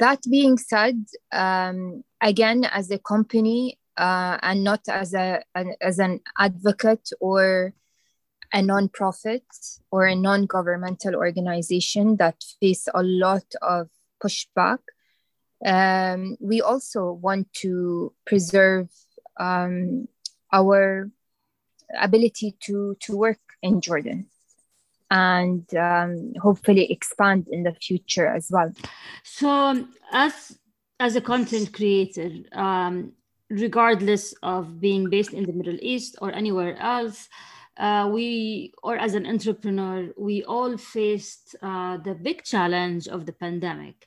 That 0.00 0.20
being 0.30 0.56
said, 0.56 1.04
um, 1.30 2.04
again, 2.22 2.64
as 2.64 2.90
a 2.90 2.98
company 2.98 3.78
uh, 3.98 4.38
and 4.40 4.64
not 4.64 4.80
as 4.88 5.12
a 5.12 5.42
an, 5.54 5.74
as 5.80 5.98
an 5.98 6.20
advocate 6.38 7.10
or 7.20 7.74
a 8.50 8.62
non-profit 8.62 9.44
or 9.90 10.06
a 10.06 10.16
non-governmental 10.16 11.14
organization 11.14 12.16
that 12.16 12.42
face 12.60 12.88
a 12.94 13.02
lot 13.02 13.44
of 13.60 13.90
pushback, 14.24 14.78
um, 15.66 16.38
we 16.40 16.62
also 16.62 17.12
want 17.12 17.52
to 17.52 18.14
preserve 18.24 18.88
um, 19.38 20.08
our 20.50 21.10
ability 22.00 22.56
to 22.60 22.96
to 23.00 23.16
work 23.16 23.40
in 23.62 23.82
Jordan 23.82 24.28
and 25.10 25.74
um, 25.74 26.32
hopefully 26.40 26.90
expand 26.90 27.48
in 27.50 27.64
the 27.64 27.72
future 27.74 28.26
as 28.26 28.48
well. 28.50 28.72
So, 29.24 29.86
as 30.12 30.58
as 30.98 31.16
a 31.16 31.20
content 31.20 31.72
creator, 31.72 32.30
um, 32.52 33.12
regardless 33.48 34.34
of 34.42 34.80
being 34.80 35.08
based 35.08 35.32
in 35.32 35.44
the 35.44 35.52
Middle 35.52 35.78
East 35.80 36.16
or 36.20 36.30
anywhere 36.32 36.76
else, 36.76 37.28
uh, 37.78 38.08
we 38.12 38.72
or 38.82 38.96
as 38.96 39.14
an 39.14 39.26
entrepreneur, 39.26 40.10
we 40.16 40.44
all 40.44 40.76
faced 40.76 41.56
uh, 41.62 41.96
the 41.98 42.14
big 42.14 42.44
challenge 42.44 43.08
of 43.08 43.26
the 43.26 43.32
pandemic, 43.32 44.06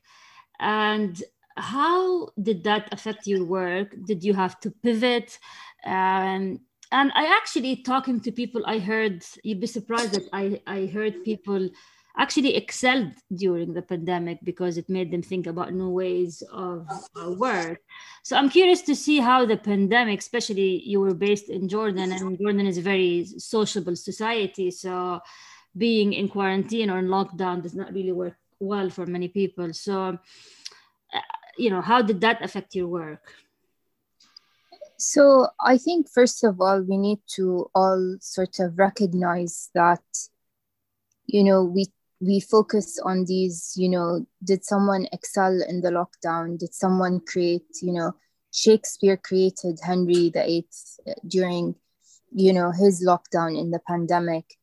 and 0.60 1.22
how 1.56 2.30
did 2.42 2.64
that 2.64 2.92
affect 2.92 3.28
your 3.28 3.46
work? 3.46 3.96
Did 4.06 4.24
you 4.24 4.34
have 4.34 4.60
to 4.62 4.72
pivot? 4.72 5.38
Um, 5.86 6.62
and 6.94 7.12
i 7.16 7.26
actually 7.26 7.76
talking 7.76 8.20
to 8.20 8.32
people 8.32 8.62
i 8.66 8.80
heard 8.80 9.24
you'd 9.44 9.60
be 9.60 9.68
surprised 9.68 10.14
that 10.14 10.28
i 10.34 10.62
i 10.68 10.86
heard 10.86 11.24
people 11.24 11.70
actually 12.16 12.56
excelled 12.56 13.12
during 13.36 13.74
the 13.74 13.82
pandemic 13.82 14.38
because 14.44 14.78
it 14.78 14.88
made 14.88 15.10
them 15.12 15.24
think 15.24 15.48
about 15.48 15.74
new 15.74 15.90
ways 15.90 16.44
of 16.52 16.88
uh, 17.20 17.32
work. 17.32 17.82
So 18.22 18.38
i'm 18.38 18.50
curious 18.50 18.84
to 18.84 18.96
see 18.96 19.18
how 19.20 19.46
the 19.46 19.58
pandemic 19.58 20.20
especially 20.20 20.82
you 20.86 21.00
were 21.00 21.16
based 21.16 21.50
in 21.50 21.68
jordan 21.68 22.12
and 22.12 22.38
jordan 22.40 22.68
is 22.68 22.78
a 22.78 22.82
very 22.94 23.26
sociable 23.26 23.96
society 23.96 24.70
so 24.70 25.22
being 25.76 26.14
in 26.14 26.30
quarantine 26.30 26.90
or 26.90 27.00
in 27.00 27.08
lockdown 27.08 27.64
does 27.64 27.74
not 27.74 27.94
really 27.94 28.12
work 28.12 28.38
well 28.60 28.90
for 28.90 29.06
many 29.06 29.28
people. 29.28 29.74
So 29.74 30.18
uh, 31.14 31.20
you 31.58 31.70
know 31.70 31.82
how 31.82 32.02
did 32.02 32.22
that 32.22 32.44
affect 32.44 32.76
your 32.76 32.88
work 32.88 33.34
so 35.04 35.48
I 35.60 35.78
think 35.78 36.08
first 36.10 36.46
of 36.46 36.62
all, 36.62 36.82
we 36.82 36.98
need 36.98 37.20
to 37.36 37.70
all 37.76 38.16
sort 38.22 38.60
of 38.60 38.78
recognize 38.78 39.70
that, 39.74 40.02
you 41.26 41.44
know, 41.44 41.66
we 41.66 41.88
we 42.22 42.40
focus 42.40 42.98
on 43.04 43.26
these, 43.26 43.74
you 43.76 43.90
know, 43.90 44.26
did 44.46 44.64
someone 44.64 45.08
excel 45.12 45.62
in 45.68 45.82
the 45.82 45.90
lockdown? 45.90 46.58
Did 46.58 46.74
someone 46.74 47.20
create, 47.20 47.68
you 47.82 47.92
know, 47.92 48.14
Shakespeare 48.54 49.18
created 49.18 49.78
Henry 49.84 50.30
VIII 50.30 50.68
during, 51.28 51.76
you 52.32 52.54
know, 52.54 52.72
his 52.72 53.06
lockdown 53.06 53.60
in 53.60 53.72
the 53.72 53.82
pandemic. 53.86 54.58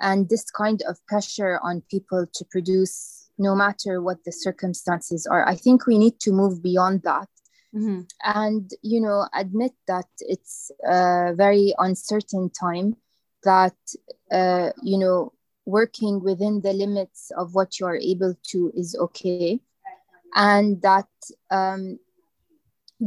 And 0.00 0.26
this 0.30 0.50
kind 0.50 0.80
of 0.88 1.04
pressure 1.06 1.60
on 1.62 1.82
people 1.90 2.26
to 2.32 2.44
produce 2.46 3.28
no 3.36 3.54
matter 3.54 4.00
what 4.00 4.24
the 4.24 4.32
circumstances 4.32 5.26
are. 5.26 5.46
I 5.46 5.56
think 5.56 5.86
we 5.86 5.98
need 5.98 6.18
to 6.20 6.32
move 6.32 6.62
beyond 6.62 7.02
that 7.02 7.28
mm-hmm. 7.74 8.02
and 8.24 8.70
you 8.82 9.00
know 9.00 9.26
admit 9.34 9.72
that 9.86 10.08
it's 10.20 10.70
a 10.84 11.34
very 11.34 11.74
uncertain 11.78 12.50
time 12.50 12.96
that 13.44 13.76
uh, 14.30 14.70
you 14.82 14.98
know 14.98 15.32
working 15.64 16.22
within 16.22 16.60
the 16.62 16.72
limits 16.72 17.30
of 17.36 17.54
what 17.54 17.78
you 17.78 17.86
are 17.86 17.96
able 17.96 18.34
to 18.42 18.72
is 18.74 18.96
okay 18.98 19.60
and 20.34 20.82
that 20.82 21.08
um, 21.50 21.98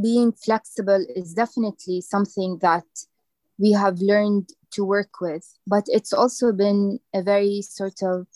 being 0.01 0.31
flexible 0.31 1.05
is 1.15 1.33
definitely 1.33 2.01
something 2.01 2.57
that 2.61 2.85
we 3.57 3.71
have 3.71 3.99
learned 3.99 4.49
to 4.71 4.83
work 4.83 5.21
with 5.21 5.57
but 5.67 5.85
it's 5.87 6.13
also 6.13 6.51
been 6.51 6.99
a 7.13 7.21
very 7.21 7.61
sort 7.61 8.01
of 8.03 8.27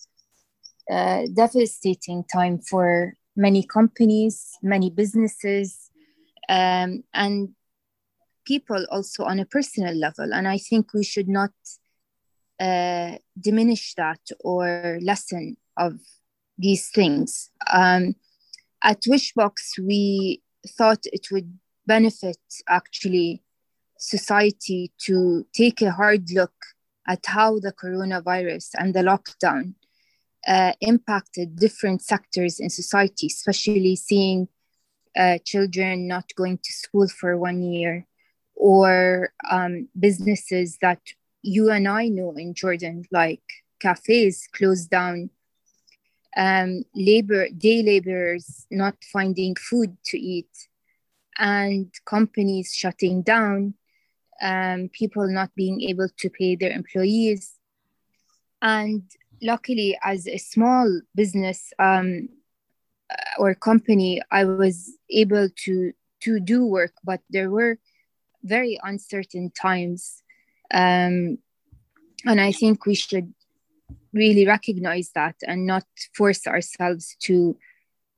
uh, 0.92 1.24
devastating 1.34 2.24
time 2.24 2.58
for 2.58 3.14
many 3.36 3.64
companies 3.64 4.58
many 4.62 4.90
businesses 4.90 5.89
um, 6.50 7.04
and 7.14 7.50
people 8.46 8.86
also 8.92 9.24
on 9.24 9.40
a 9.40 9.46
personal 9.46 9.94
level. 9.94 10.34
And 10.34 10.48
I 10.48 10.58
think 10.58 10.94
we 10.94 11.04
should 11.04 11.30
not 11.30 11.52
uh, 12.60 13.18
diminish 13.40 13.94
that 13.96 14.20
or 14.40 14.98
lessen 15.02 15.58
of 15.78 16.00
these 16.58 16.90
things. 16.90 17.52
Um, 17.72 18.16
at 18.84 19.02
Wishbox, 19.04 19.78
we 19.78 20.42
thought 20.68 21.06
it 21.06 21.28
would 21.32 21.58
benefit 21.86 22.40
actually 22.68 23.44
society 23.98 24.92
to 25.06 25.46
take 25.54 25.82
a 25.82 25.92
hard 25.92 26.32
look 26.32 26.54
at 27.08 27.26
how 27.26 27.60
the 27.60 27.74
coronavirus 27.74 28.70
and 28.78 28.94
the 28.94 29.02
lockdown 29.02 29.74
uh, 30.48 30.74
impacted 30.82 31.56
different 31.58 32.02
sectors 32.02 32.60
in 32.60 32.70
society, 32.70 33.28
especially 33.28 33.96
seeing 33.96 34.48
uh, 35.18 35.38
children 35.46 36.08
not 36.08 36.26
going 36.36 36.58
to 36.58 36.74
school 36.74 37.08
for 37.08 37.38
one 37.38 37.62
year 37.62 38.06
or 38.56 39.32
um, 39.50 39.88
businesses 39.98 40.78
that 40.82 41.00
you 41.42 41.72
and 41.72 41.88
I 41.88 42.10
know 42.10 42.34
in 42.36 42.54
Jordan, 42.54 43.06
like 43.12 43.42
cafes 43.80 44.48
closed 44.54 44.90
down, 44.90 45.30
um, 46.36 46.84
labor 46.94 47.48
day 47.50 47.82
laborers 47.82 48.68
not 48.70 48.96
finding 49.12 49.56
food 49.56 49.98
to 50.06 50.20
eat, 50.20 50.52
and 51.38 51.92
companies 52.06 52.74
shutting 52.76 53.22
down, 53.22 53.74
um, 54.42 54.90
people 54.92 55.28
not 55.28 55.56
being 55.56 55.82
able 55.82 56.10
to 56.18 56.30
pay 56.30 56.56
their 56.56 56.72
employees, 56.72 57.56
and 58.62 59.04
luckily, 59.42 59.98
as 60.04 60.28
a 60.28 60.38
small 60.38 61.02
business 61.16 61.72
um, 61.80 62.28
or 63.38 63.56
company, 63.56 64.22
I 64.32 64.46
was 64.46 64.92
able 65.10 65.50
to 65.66 65.94
to 66.22 66.40
do 66.40 66.66
work, 66.66 66.94
but 67.04 67.22
there 67.30 67.50
were 67.50 67.78
very 68.44 68.78
uncertain 68.84 69.52
times, 69.52 70.22
um, 70.74 71.38
and 72.26 72.42
I 72.42 72.52
think 72.52 72.86
we 72.86 72.96
should 72.96 73.34
really 74.14 74.46
recognize 74.46 75.12
that 75.16 75.36
and 75.48 75.66
not 75.66 75.86
force 76.14 76.48
ourselves 76.48 77.16
to 77.22 77.58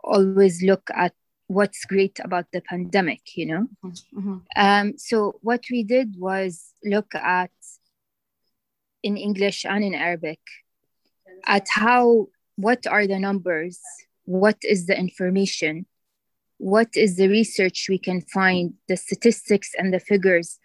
always 0.03 0.63
look 0.63 0.89
at 0.93 1.13
what's 1.47 1.83
great 1.85 2.17
about 2.23 2.45
the 2.53 2.61
pandemic 2.61 3.35
you 3.35 3.45
know 3.45 3.67
mm-hmm. 3.83 4.19
mm-hmm. 4.19 4.37
um, 4.55 4.97
so 4.97 5.35
what 5.41 5.63
we 5.69 5.83
did 5.83 6.15
was 6.17 6.73
look 6.83 7.13
at 7.13 7.51
in 9.03 9.17
english 9.17 9.65
and 9.65 9.83
in 9.83 9.93
arabic 9.93 10.39
at 11.45 11.67
how 11.67 12.27
what 12.55 12.87
are 12.87 13.05
the 13.05 13.19
numbers 13.19 13.79
what 14.31 14.57
is 14.63 14.85
the 14.85 14.97
information? 14.97 15.85
What 16.57 16.89
is 16.95 17.17
the 17.17 17.27
research 17.27 17.87
we 17.89 17.97
can 17.97 18.21
find 18.21 18.73
the 18.87 18.95
statistics 18.95 19.71
and 19.77 19.93
the 19.93 19.99
figures 19.99 20.57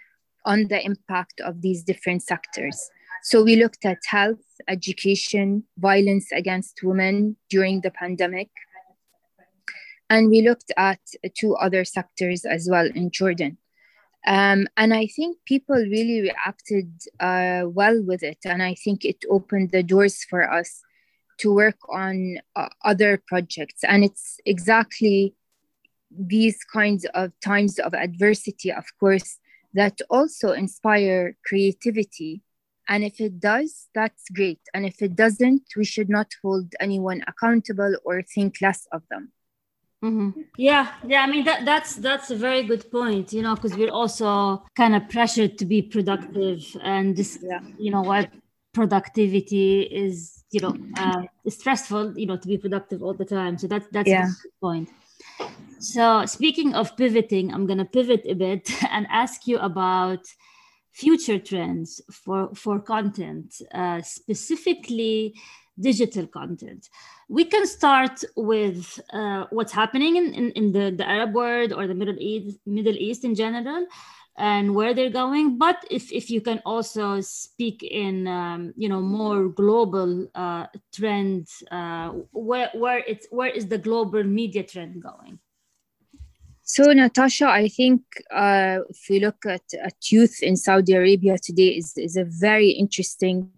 on 0.45 0.69
the 0.69 0.85
impact 0.85 1.41
of 1.41 1.63
these 1.63 1.83
different 1.83 2.23
sectors? 2.23 2.79
So 3.25 3.43
we 3.43 3.57
looked 3.57 3.85
at 3.85 3.99
health 4.07 4.47
education 4.69 5.65
violence 5.79 6.31
against 6.33 6.85
women 6.85 7.37
during 7.51 7.81
the 7.81 7.91
pandemic. 7.91 8.51
And 10.09 10.29
we 10.29 10.43
looked 10.43 10.71
at 10.77 11.01
two 11.37 11.57
other 11.57 11.85
sectors 11.85 12.45
as 12.45 12.69
well 12.71 12.89
in 12.95 13.11
jordan. 13.11 13.59
Um, 14.29 14.69
and 14.77 14.95
I 14.95 15.09
think 15.09 15.39
people 15.45 15.77
really 15.77 16.21
reacted 16.21 16.93
uh, 17.19 17.65
well 17.67 18.01
with 18.01 18.23
it. 18.23 18.39
And 18.45 18.63
I 18.63 18.75
think 18.75 19.05
it 19.05 19.25
opened 19.29 19.73
the 19.73 19.83
doors 19.83 20.23
for 20.31 20.49
us 20.49 20.83
to 21.39 21.55
work 21.55 21.79
on 21.89 22.39
uh, 22.55 22.69
other 22.85 23.21
projects. 23.27 23.85
And 23.85 24.05
it's 24.05 24.41
exactly 24.45 25.35
these 26.11 26.59
kinds 26.65 27.05
of 27.15 27.33
times 27.45 27.79
of 27.79 27.95
adversity, 27.95 28.73
of 28.73 28.87
course, 28.99 29.39
that 29.75 30.01
also 30.09 30.53
inspire 30.53 31.37
creativity. 31.45 32.43
And 32.89 33.05
if 33.05 33.21
it 33.21 33.41
does, 33.41 33.89
that's 33.95 34.25
great. 34.33 34.61
And 34.73 34.87
if 34.87 35.03
it 35.03 35.17
doesn't, 35.17 35.63
we 35.77 35.85
should 35.85 36.09
not 36.09 36.33
hold 36.43 36.73
anyone 36.81 37.23
accountable 37.27 37.97
or 38.05 38.23
think 38.23 38.57
less 38.63 38.87
of 38.93 39.03
them. 39.11 39.33
Mm-hmm. 40.05 40.43
Yeah, 40.57 40.93
yeah. 41.07 41.23
I 41.23 41.27
mean 41.27 41.45
that 41.45 41.65
that's 41.65 41.97
that's 41.97 42.31
a 42.31 42.37
very 42.37 42.63
good 42.63 42.91
point. 42.91 43.33
You 43.33 43.43
know, 43.43 43.55
because 43.55 43.77
we're 43.77 43.91
also 43.91 44.63
kind 44.77 44.95
of 44.95 45.09
pressured 45.09 45.57
to 45.59 45.65
be 45.65 45.81
productive, 45.81 46.63
and 46.83 47.17
this, 47.17 47.39
yeah. 47.43 47.61
you 47.79 47.91
know, 47.91 48.03
what 48.03 48.31
productivity 48.77 49.81
is, 50.05 50.45
you 50.51 50.61
know, 50.61 50.77
uh, 50.99 51.23
stressful. 51.49 52.05
You 52.21 52.27
know, 52.29 52.37
to 52.37 52.47
be 52.47 52.59
productive 52.59 53.03
all 53.03 53.15
the 53.15 53.25
time. 53.25 53.57
So 53.59 53.67
that's 53.67 53.89
that's 53.91 54.09
yeah. 54.09 54.29
a 54.29 54.43
good 54.43 54.57
point. 54.61 54.89
So 55.79 56.27
speaking 56.27 56.75
of 56.75 56.97
pivoting, 56.97 57.47
I'm 57.55 57.67
gonna 57.67 57.89
pivot 57.97 58.23
a 58.29 58.35
bit 58.35 58.65
and 58.95 59.07
ask 59.11 59.47
you 59.51 59.57
about 59.59 60.23
future 60.93 61.39
trends 61.39 62.03
for 62.21 62.41
for 62.55 62.77
content, 62.95 63.49
uh, 63.73 64.03
specifically 64.03 65.35
digital 65.89 66.27
content. 66.27 66.83
We 67.29 67.45
can 67.45 67.67
start 67.67 68.17
with 68.37 69.01
uh, 69.13 69.45
what's 69.51 69.73
happening 69.73 70.17
in, 70.17 70.33
in, 70.33 70.51
in, 70.53 70.73
the, 70.73 70.91
the 70.91 71.07
Arab 71.07 71.35
world 71.35 71.71
or 71.75 71.87
the 71.87 71.95
Middle 71.95 72.17
East, 72.19 72.59
Middle 72.65 72.97
East 72.97 73.25
in 73.25 73.35
general 73.35 73.85
and 74.37 74.75
where 74.75 74.95
they're 74.95 75.11
going. 75.11 75.59
But 75.59 75.85
if, 75.91 76.13
if 76.13 76.31
you 76.31 76.41
can 76.41 76.61
also 76.65 77.21
speak 77.21 77.83
in, 77.83 78.27
um, 78.29 78.75
you 78.77 78.89
know, 78.89 79.01
more 79.01 79.49
global 79.49 80.29
uh, 80.35 80.67
trends, 80.95 81.63
uh, 81.71 82.11
where, 82.33 82.71
where, 82.75 82.99
it's, 82.99 83.27
where 83.31 83.49
is 83.49 83.67
the 83.69 83.79
global 83.79 84.23
media 84.25 84.63
trend 84.63 85.03
going? 85.03 85.39
So, 86.63 86.93
Natasha, 86.93 87.47
I 87.47 87.69
think 87.69 88.03
uh, 88.31 88.81
if 88.91 89.07
we 89.09 89.21
look 89.21 89.47
at, 89.47 89.63
at 89.83 89.95
youth 90.11 90.43
in 90.43 90.57
Saudi 90.57 90.95
Arabia 90.95 91.37
today, 91.39 91.69
is, 91.69 91.97
is 91.97 92.17
a 92.17 92.25
very 92.25 92.71
interesting 92.71 93.53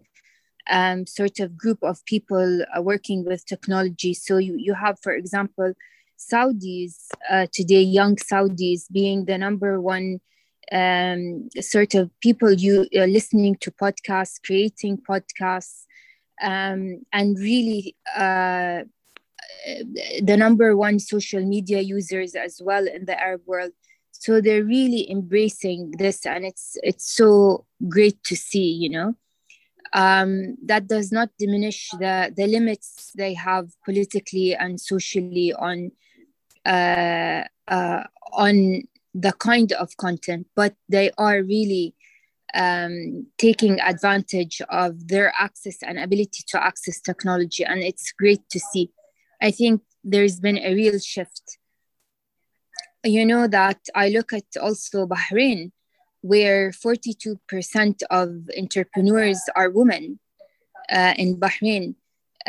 um, 0.69 1.07
sort 1.07 1.39
of 1.39 1.57
group 1.57 1.79
of 1.81 2.05
people 2.05 2.61
uh, 2.61 2.81
working 2.81 3.25
with 3.25 3.45
technology. 3.45 4.13
So 4.13 4.37
you, 4.37 4.55
you 4.57 4.75
have, 4.75 4.99
for 5.01 5.13
example, 5.13 5.73
Saudis 6.19 7.07
uh, 7.29 7.47
today, 7.51 7.81
young 7.81 8.15
Saudis 8.15 8.91
being 8.91 9.25
the 9.25 9.37
number 9.37 9.81
one 9.81 10.19
um, 10.71 11.49
sort 11.59 11.95
of 11.95 12.11
people 12.19 12.51
you 12.51 12.87
are 12.97 13.07
listening 13.07 13.55
to 13.61 13.71
podcasts, 13.71 14.39
creating 14.43 14.97
podcasts, 14.97 15.85
um, 16.41 17.01
and 17.11 17.37
really 17.39 17.95
uh, 18.15 18.83
the 20.21 20.37
number 20.37 20.75
one 20.77 20.99
social 20.99 21.45
media 21.45 21.81
users 21.81 22.35
as 22.35 22.61
well 22.63 22.87
in 22.87 23.05
the 23.05 23.19
Arab 23.19 23.41
world. 23.45 23.71
So 24.11 24.41
they're 24.41 24.63
really 24.63 25.09
embracing 25.09 25.91
this, 25.97 26.25
and 26.25 26.45
it's 26.45 26.77
it's 26.83 27.09
so 27.11 27.65
great 27.87 28.23
to 28.25 28.35
see, 28.35 28.71
you 28.71 28.89
know 28.89 29.15
um, 29.93 30.57
that 30.65 30.87
does 30.87 31.11
not 31.11 31.29
diminish 31.37 31.89
the, 31.91 32.31
the 32.35 32.47
limits 32.47 33.11
they 33.15 33.33
have 33.33 33.69
politically 33.83 34.55
and 34.55 34.79
socially 34.79 35.53
on 35.53 35.91
uh, 36.65 37.43
uh, 37.67 38.03
on 38.33 38.83
the 39.13 39.33
kind 39.33 39.71
of 39.73 39.95
content, 39.97 40.47
but 40.55 40.75
they 40.87 41.11
are 41.17 41.41
really 41.41 41.95
um, 42.53 43.27
taking 43.37 43.79
advantage 43.79 44.61
of 44.69 45.07
their 45.07 45.33
access 45.39 45.77
and 45.83 45.99
ability 45.99 46.43
to 46.47 46.63
access 46.63 46.99
technology, 46.99 47.63
and 47.63 47.81
it's 47.81 48.11
great 48.11 48.41
to 48.49 48.59
see. 48.59 48.91
I 49.41 49.51
think 49.51 49.81
there's 50.03 50.39
been 50.39 50.57
a 50.57 50.73
real 50.73 50.99
shift. 50.99 51.57
You 53.03 53.25
know 53.25 53.47
that 53.47 53.79
I 53.95 54.09
look 54.09 54.33
at 54.33 54.45
also 54.59 55.07
Bahrain 55.07 55.71
where 56.21 56.71
42% 56.71 58.03
of 58.09 58.49
entrepreneurs 58.57 59.41
are 59.55 59.69
women 59.69 60.19
uh, 60.91 61.13
in 61.17 61.37
Bahrain, 61.37 61.95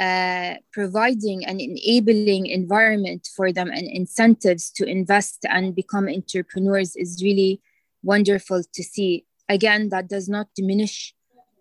uh, 0.00 0.54
providing 0.72 1.44
an 1.44 1.60
enabling 1.60 2.46
environment 2.46 3.28
for 3.36 3.52
them 3.52 3.68
and 3.68 3.86
incentives 3.86 4.70
to 4.70 4.86
invest 4.86 5.44
and 5.48 5.74
become 5.74 6.08
entrepreneurs 6.08 6.96
is 6.96 7.22
really 7.22 7.60
wonderful 8.02 8.62
to 8.72 8.82
see. 8.82 9.26
Again, 9.48 9.90
that 9.90 10.08
does 10.08 10.28
not 10.28 10.48
diminish 10.56 11.14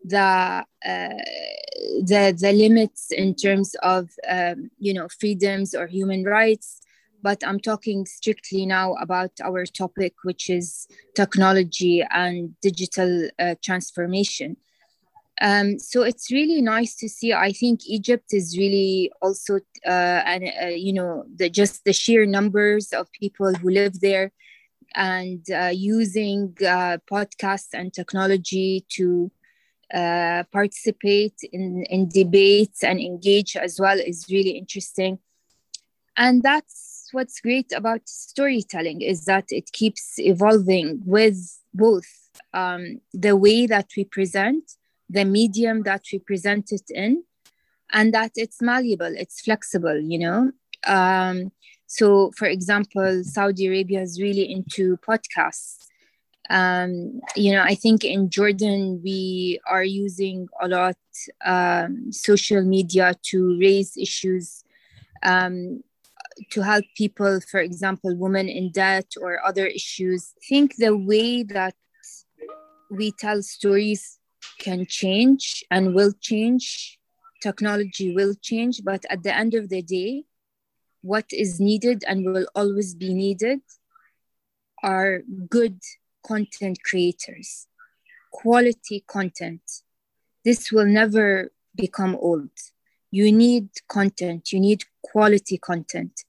the 0.06 0.18
uh, 0.18 1.10
the 2.12 2.34
the 2.40 2.54
limits 2.54 3.12
in 3.12 3.36
terms 3.36 3.76
of 3.84 4.10
um, 4.30 4.72
you 4.80 4.94
know 4.94 5.08
freedoms 5.20 5.76
or 5.76 5.88
human 5.88 6.24
rights 6.24 6.80
but 7.22 7.44
I'm 7.46 7.60
talking 7.60 8.06
strictly 8.06 8.66
now 8.66 8.94
about 8.94 9.32
our 9.44 9.66
topic, 9.66 10.14
which 10.24 10.50
is 10.50 10.88
technology 11.16 12.04
and 12.10 12.60
digital 12.62 13.30
uh, 13.38 13.56
transformation. 13.62 14.58
Um, 15.42 15.80
so 15.80 16.04
it's 16.04 16.32
really 16.32 16.62
nice 16.62 16.96
to 16.98 17.08
see. 17.08 17.34
I 17.34 17.52
think 17.52 17.82
Egypt 17.86 18.34
is 18.34 18.58
really 18.58 19.12
also, 19.22 19.56
uh, 19.86 20.22
and 20.26 20.44
uh, 20.62 20.68
you 20.68 20.94
know, 20.94 21.24
the, 21.34 21.50
just 21.50 21.86
the 21.86 21.94
sheer 21.94 22.26
numbers 22.26 22.92
of 22.92 23.12
people 23.14 23.54
who 23.54 23.70
live 23.70 24.02
there, 24.02 24.32
and 24.96 25.46
uh, 25.52 25.72
using 25.74 26.56
uh, 26.62 26.98
podcasts 27.10 27.74
and 27.74 27.94
technology 27.94 28.86
to 28.90 29.32
uh, 29.94 30.44
participate 30.52 31.36
in, 31.52 31.84
in 31.90 32.10
debates 32.10 32.84
and 32.84 33.00
engage 33.00 33.56
as 33.56 33.80
well 33.80 33.98
is 34.00 34.26
really 34.30 34.52
interesting. 34.52 35.20
And 36.18 36.44
that's 36.44 37.08
what's 37.12 37.40
great 37.40 37.72
about 37.72 38.02
storytelling 38.08 39.02
is 39.02 39.26
that 39.26 39.46
it 39.50 39.72
keeps 39.72 40.20
evolving 40.20 41.02
with 41.06 41.38
both 41.74 42.08
um, 42.54 43.00
the 43.14 43.36
way 43.36 43.66
that 43.68 43.88
we 43.96 44.04
present, 44.04 44.64
the 45.10 45.26
medium 45.26 45.84
that 45.84 46.04
we 46.12 46.20
present 46.20 46.72
it 46.72 46.90
in, 46.90 47.24
and 47.92 48.14
that 48.14 48.32
it's 48.36 48.62
malleable, 48.62 49.14
it's 49.18 49.42
flexible, 49.42 50.00
you 50.00 50.20
know. 50.20 50.52
Um, 50.86 51.52
So, 51.92 52.30
for 52.38 52.48
example, 52.48 53.24
Saudi 53.24 53.66
Arabia 53.66 54.02
is 54.04 54.22
really 54.22 54.46
into 54.52 54.96
podcasts. 54.98 55.88
Um, 56.48 57.20
you 57.36 57.52
know, 57.52 57.64
I 57.64 57.74
think 57.74 58.04
in 58.04 58.30
Jordan, 58.30 59.02
we 59.04 59.60
are 59.66 59.84
using 59.84 60.48
a 60.62 60.68
lot 60.68 60.98
um, 61.44 62.12
social 62.12 62.62
media 62.62 63.16
to 63.30 63.58
raise 63.60 63.98
issues 63.98 64.64
um, 65.24 65.82
to 66.52 66.62
help 66.62 66.86
people, 66.96 67.42
for 67.42 67.60
example, 67.60 68.16
women 68.16 68.48
in 68.48 68.72
debt 68.72 69.10
or 69.20 69.44
other 69.44 69.66
issues. 69.66 70.34
I 70.38 70.46
think 70.48 70.76
the 70.76 70.96
way 70.96 71.42
that 71.42 71.74
we 72.92 73.12
tell 73.12 73.42
stories 73.42 74.19
can 74.60 74.86
change 74.86 75.64
and 75.72 75.96
will 75.96 76.14
change. 76.20 77.00
Technology 77.42 78.14
will 78.14 78.34
change, 78.42 78.82
but 78.84 79.06
at 79.10 79.24
the 79.24 79.36
end 79.36 79.54
of 79.54 79.70
the 79.70 79.82
day, 79.82 80.24
what 81.02 81.26
is 81.32 81.60
needed 81.60 82.04
and 82.08 82.26
will 82.26 82.48
always 82.56 82.94
be 82.94 83.14
needed 83.14 83.62
are 84.84 85.22
good 85.50 85.80
content 86.26 86.80
creators, 86.84 87.68
quality 88.32 89.04
content. 89.08 89.62
This 90.44 90.72
will 90.72 90.86
never 90.86 91.52
become 91.76 92.16
old. 92.16 92.52
You 93.12 93.32
need 93.32 93.70
content, 93.88 94.52
you 94.52 94.60
need 94.60 94.84
quality 95.02 95.58
content. 95.58 96.24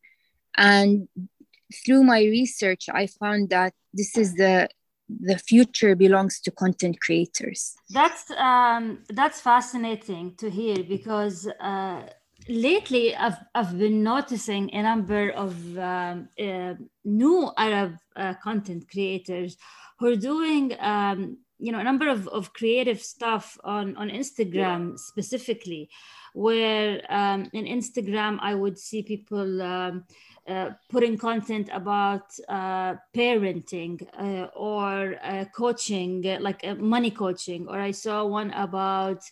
And 0.56 1.08
through 1.84 2.04
my 2.04 2.20
research, 2.20 2.88
I 2.92 3.06
found 3.06 3.50
that 3.50 3.74
this 3.92 4.16
is 4.16 4.34
the 4.34 4.68
the 5.18 5.38
future 5.38 5.96
belongs 5.96 6.40
to 6.40 6.50
content 6.50 7.00
creators. 7.00 7.74
That's 7.90 8.30
um, 8.32 8.98
that's 9.08 9.40
fascinating 9.40 10.34
to 10.36 10.50
hear 10.50 10.82
because 10.84 11.48
uh, 11.60 12.02
lately 12.48 13.14
I've 13.16 13.38
I've 13.54 13.78
been 13.78 14.02
noticing 14.02 14.72
a 14.74 14.82
number 14.82 15.30
of 15.30 15.78
um, 15.78 16.28
uh, 16.38 16.74
new 17.04 17.50
Arab 17.56 17.96
uh, 18.16 18.34
content 18.42 18.88
creators 18.90 19.56
who 19.98 20.06
are 20.12 20.16
doing 20.16 20.74
um, 20.80 21.38
you 21.58 21.72
know 21.72 21.80
a 21.80 21.84
number 21.84 22.08
of, 22.08 22.28
of 22.28 22.52
creative 22.52 23.00
stuff 23.00 23.58
on 23.64 23.96
on 23.96 24.08
Instagram 24.10 24.98
specifically, 24.98 25.88
where 26.34 27.02
um, 27.08 27.48
in 27.52 27.64
Instagram 27.64 28.38
I 28.40 28.54
would 28.54 28.78
see 28.78 29.02
people. 29.02 29.62
Um, 29.62 30.04
uh, 30.50 30.70
putting 30.88 31.16
content 31.16 31.68
about 31.72 32.24
uh, 32.48 32.94
parenting 33.14 34.04
uh, 34.18 34.48
or 34.56 35.14
uh, 35.22 35.44
coaching, 35.54 36.22
like 36.40 36.60
uh, 36.64 36.74
money 36.74 37.10
coaching, 37.12 37.68
or 37.68 37.78
I 37.78 37.92
saw 37.92 38.24
one 38.24 38.50
about 38.50 39.22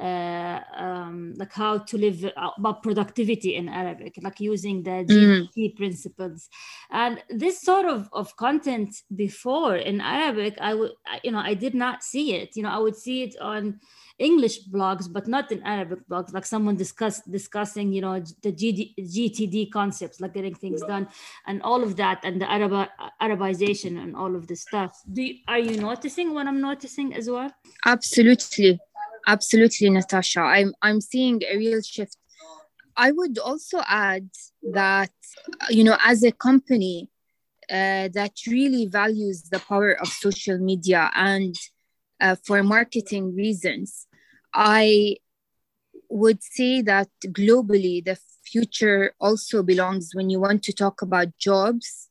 um, 0.00 1.34
like 1.36 1.52
how 1.52 1.78
to 1.78 1.96
live 1.96 2.24
about 2.58 2.82
productivity 2.82 3.54
in 3.54 3.68
Arabic, 3.68 4.18
like 4.20 4.40
using 4.40 4.82
the 4.82 5.04
GPT 5.08 5.72
mm. 5.72 5.76
principles. 5.76 6.48
And 6.90 7.22
this 7.30 7.60
sort 7.60 7.86
of, 7.86 8.08
of 8.12 8.36
content 8.36 8.96
before 9.14 9.76
in 9.76 10.00
Arabic, 10.00 10.56
I 10.60 10.74
would, 10.74 10.92
you 11.22 11.30
know, 11.30 11.38
I 11.38 11.54
did 11.54 11.74
not 11.74 12.02
see 12.02 12.34
it. 12.34 12.56
You 12.56 12.64
know, 12.64 12.70
I 12.70 12.78
would 12.78 12.96
see 12.96 13.22
it 13.22 13.36
on 13.40 13.78
English 14.18 14.68
blogs, 14.68 15.12
but 15.12 15.26
not 15.26 15.50
in 15.50 15.62
Arabic 15.62 15.98
blogs, 16.08 16.32
like 16.32 16.46
someone 16.46 16.76
discuss 16.76 17.20
discussing, 17.22 17.92
you 17.92 18.00
know, 18.00 18.20
the 18.42 18.52
GD, 18.52 18.94
GTD 18.98 19.72
concepts, 19.72 20.20
like 20.20 20.34
getting 20.34 20.54
things 20.54 20.82
done, 20.82 21.08
and 21.46 21.60
all 21.62 21.82
of 21.82 21.96
that, 21.96 22.20
and 22.24 22.40
the 22.40 22.50
Arab, 22.50 22.88
Arabization 23.20 24.02
and 24.02 24.14
all 24.14 24.36
of 24.36 24.46
this 24.46 24.62
stuff. 24.62 25.00
Do 25.12 25.22
you, 25.22 25.34
are 25.48 25.58
you 25.58 25.80
noticing 25.80 26.32
what 26.32 26.46
I'm 26.46 26.60
noticing 26.60 27.14
as 27.14 27.28
well? 27.28 27.50
Absolutely, 27.86 28.78
absolutely, 29.26 29.90
Natasha. 29.90 30.40
I'm 30.40 30.74
I'm 30.80 31.00
seeing 31.00 31.42
a 31.42 31.56
real 31.56 31.82
shift. 31.82 32.16
I 32.96 33.10
would 33.10 33.38
also 33.38 33.80
add 33.84 34.28
that, 34.72 35.10
you 35.70 35.82
know, 35.82 35.96
as 36.04 36.22
a 36.22 36.30
company 36.30 37.10
uh, 37.68 38.08
that 38.12 38.32
really 38.46 38.86
values 38.86 39.42
the 39.50 39.58
power 39.58 39.92
of 40.00 40.06
social 40.06 40.58
media 40.58 41.10
and 41.14 41.56
uh, 42.20 42.36
for 42.44 42.62
marketing 42.62 43.34
reasons. 43.34 44.06
I 44.54 45.16
would 46.08 46.42
say 46.42 46.82
that 46.82 47.08
globally, 47.26 48.04
the 48.04 48.18
future 48.44 49.14
also 49.20 49.62
belongs 49.62 50.10
when 50.14 50.30
you 50.30 50.40
want 50.40 50.62
to 50.64 50.72
talk 50.72 51.02
about 51.02 51.36
jobs, 51.38 52.08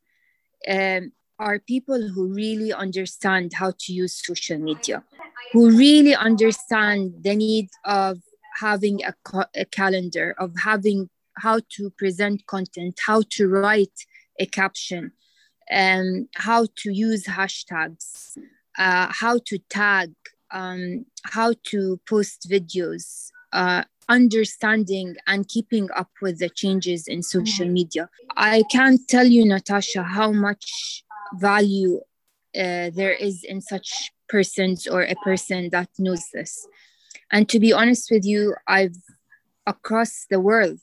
um, 0.67 1.11
are 1.39 1.59
people 1.59 2.09
who 2.09 2.33
really 2.33 2.71
understand 2.71 3.53
how 3.53 3.71
to 3.79 3.93
use 3.93 4.21
social 4.25 4.57
media, 4.57 5.03
who 5.51 5.75
really 5.75 6.15
understand 6.15 7.13
the 7.21 7.35
need 7.35 7.69
of 7.85 8.19
having 8.59 8.99
a, 9.03 9.13
a 9.55 9.65
calendar, 9.65 10.35
of 10.37 10.51
having 10.63 11.09
how 11.37 11.59
to 11.75 11.89
present 11.97 12.45
content, 12.45 12.99
how 13.05 13.23
to 13.29 13.47
write 13.47 14.05
a 14.39 14.45
caption, 14.45 15.11
um, 15.71 16.27
how 16.35 16.67
to 16.77 16.91
use 16.91 17.25
hashtags, 17.25 18.37
uh, 18.77 19.07
how 19.12 19.39
to 19.45 19.57
tag, 19.69 20.12
um, 20.51 21.05
how 21.23 21.53
to 21.63 21.99
post 22.07 22.47
videos, 22.49 23.29
uh, 23.51 23.83
understanding 24.09 25.15
and 25.27 25.47
keeping 25.47 25.89
up 25.95 26.09
with 26.21 26.39
the 26.39 26.49
changes 26.49 27.07
in 27.07 27.23
social 27.23 27.65
mm-hmm. 27.65 27.73
media. 27.73 28.09
I 28.36 28.63
can't 28.71 29.07
tell 29.07 29.25
you, 29.25 29.45
Natasha, 29.45 30.03
how 30.03 30.31
much 30.31 31.03
value 31.36 31.99
uh, 32.55 32.89
there 32.93 33.13
is 33.13 33.43
in 33.43 33.62
such 33.62 34.12
persons 34.29 34.88
or 34.88 35.03
a 35.03 35.15
person 35.23 35.69
that 35.71 35.89
knows 35.97 36.29
this. 36.33 36.67
And 37.31 37.49
to 37.49 37.59
be 37.59 37.73
honest 37.73 38.12
with 38.12 38.25
you, 38.25 38.55
I've 38.67 38.95
across 39.65 40.25
the 40.29 40.39
world 40.39 40.81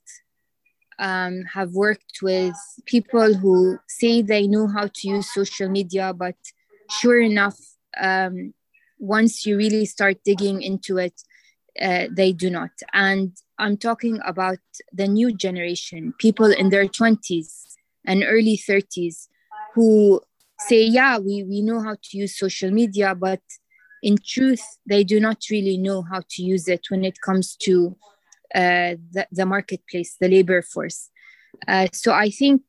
um, 0.98 1.44
have 1.54 1.72
worked 1.72 2.20
with 2.22 2.54
people 2.86 3.34
who 3.34 3.78
say 3.88 4.22
they 4.22 4.46
know 4.46 4.66
how 4.66 4.86
to 4.86 5.08
use 5.08 5.32
social 5.32 5.68
media, 5.68 6.12
but 6.12 6.36
sure 6.90 7.20
enough, 7.20 7.58
um, 7.98 8.54
once 8.98 9.46
you 9.46 9.56
really 9.56 9.86
start 9.86 10.18
digging 10.24 10.62
into 10.62 10.98
it, 10.98 11.22
uh, 11.80 12.06
they 12.10 12.32
do 12.32 12.50
not. 12.50 12.70
And 12.92 13.36
I'm 13.58 13.76
talking 13.76 14.20
about 14.24 14.58
the 14.92 15.06
new 15.06 15.34
generation, 15.34 16.14
people 16.18 16.50
in 16.50 16.70
their 16.70 16.86
20s 16.86 17.76
and 18.06 18.24
early 18.26 18.56
30s 18.56 19.28
who 19.74 20.20
say, 20.58 20.82
yeah, 20.84 21.18
we, 21.18 21.44
we 21.44 21.62
know 21.62 21.80
how 21.80 21.96
to 22.02 22.16
use 22.16 22.38
social 22.38 22.70
media, 22.70 23.14
but 23.14 23.40
in 24.02 24.16
truth, 24.18 24.62
they 24.86 25.04
do 25.04 25.20
not 25.20 25.38
really 25.50 25.76
know 25.76 26.02
how 26.02 26.22
to 26.30 26.42
use 26.42 26.68
it 26.68 26.86
when 26.88 27.04
it 27.04 27.20
comes 27.20 27.56
to 27.56 27.96
uh, 28.54 28.96
the, 29.12 29.26
the 29.30 29.46
marketplace, 29.46 30.16
the 30.20 30.28
labor 30.28 30.62
force. 30.62 31.10
Uh, 31.68 31.86
so 31.92 32.12
I 32.12 32.30
think 32.30 32.62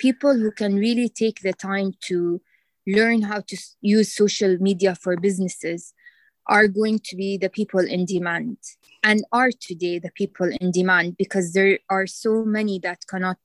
people 0.00 0.34
who 0.34 0.50
can 0.50 0.76
really 0.76 1.08
take 1.08 1.40
the 1.40 1.52
time 1.52 1.92
to 2.06 2.40
learn 2.86 3.22
how 3.22 3.40
to 3.40 3.56
use 3.80 4.14
social 4.14 4.56
media 4.58 4.94
for 4.94 5.16
businesses 5.16 5.92
are 6.46 6.68
going 6.68 6.98
to 6.98 7.16
be 7.16 7.38
the 7.38 7.48
people 7.48 7.80
in 7.80 8.04
demand 8.04 8.58
and 9.02 9.24
are 9.32 9.50
today 9.50 9.98
the 9.98 10.10
people 10.14 10.50
in 10.60 10.70
demand 10.70 11.16
because 11.16 11.52
there 11.52 11.78
are 11.88 12.06
so 12.06 12.44
many 12.44 12.78
that 12.78 12.98
cannot 13.08 13.38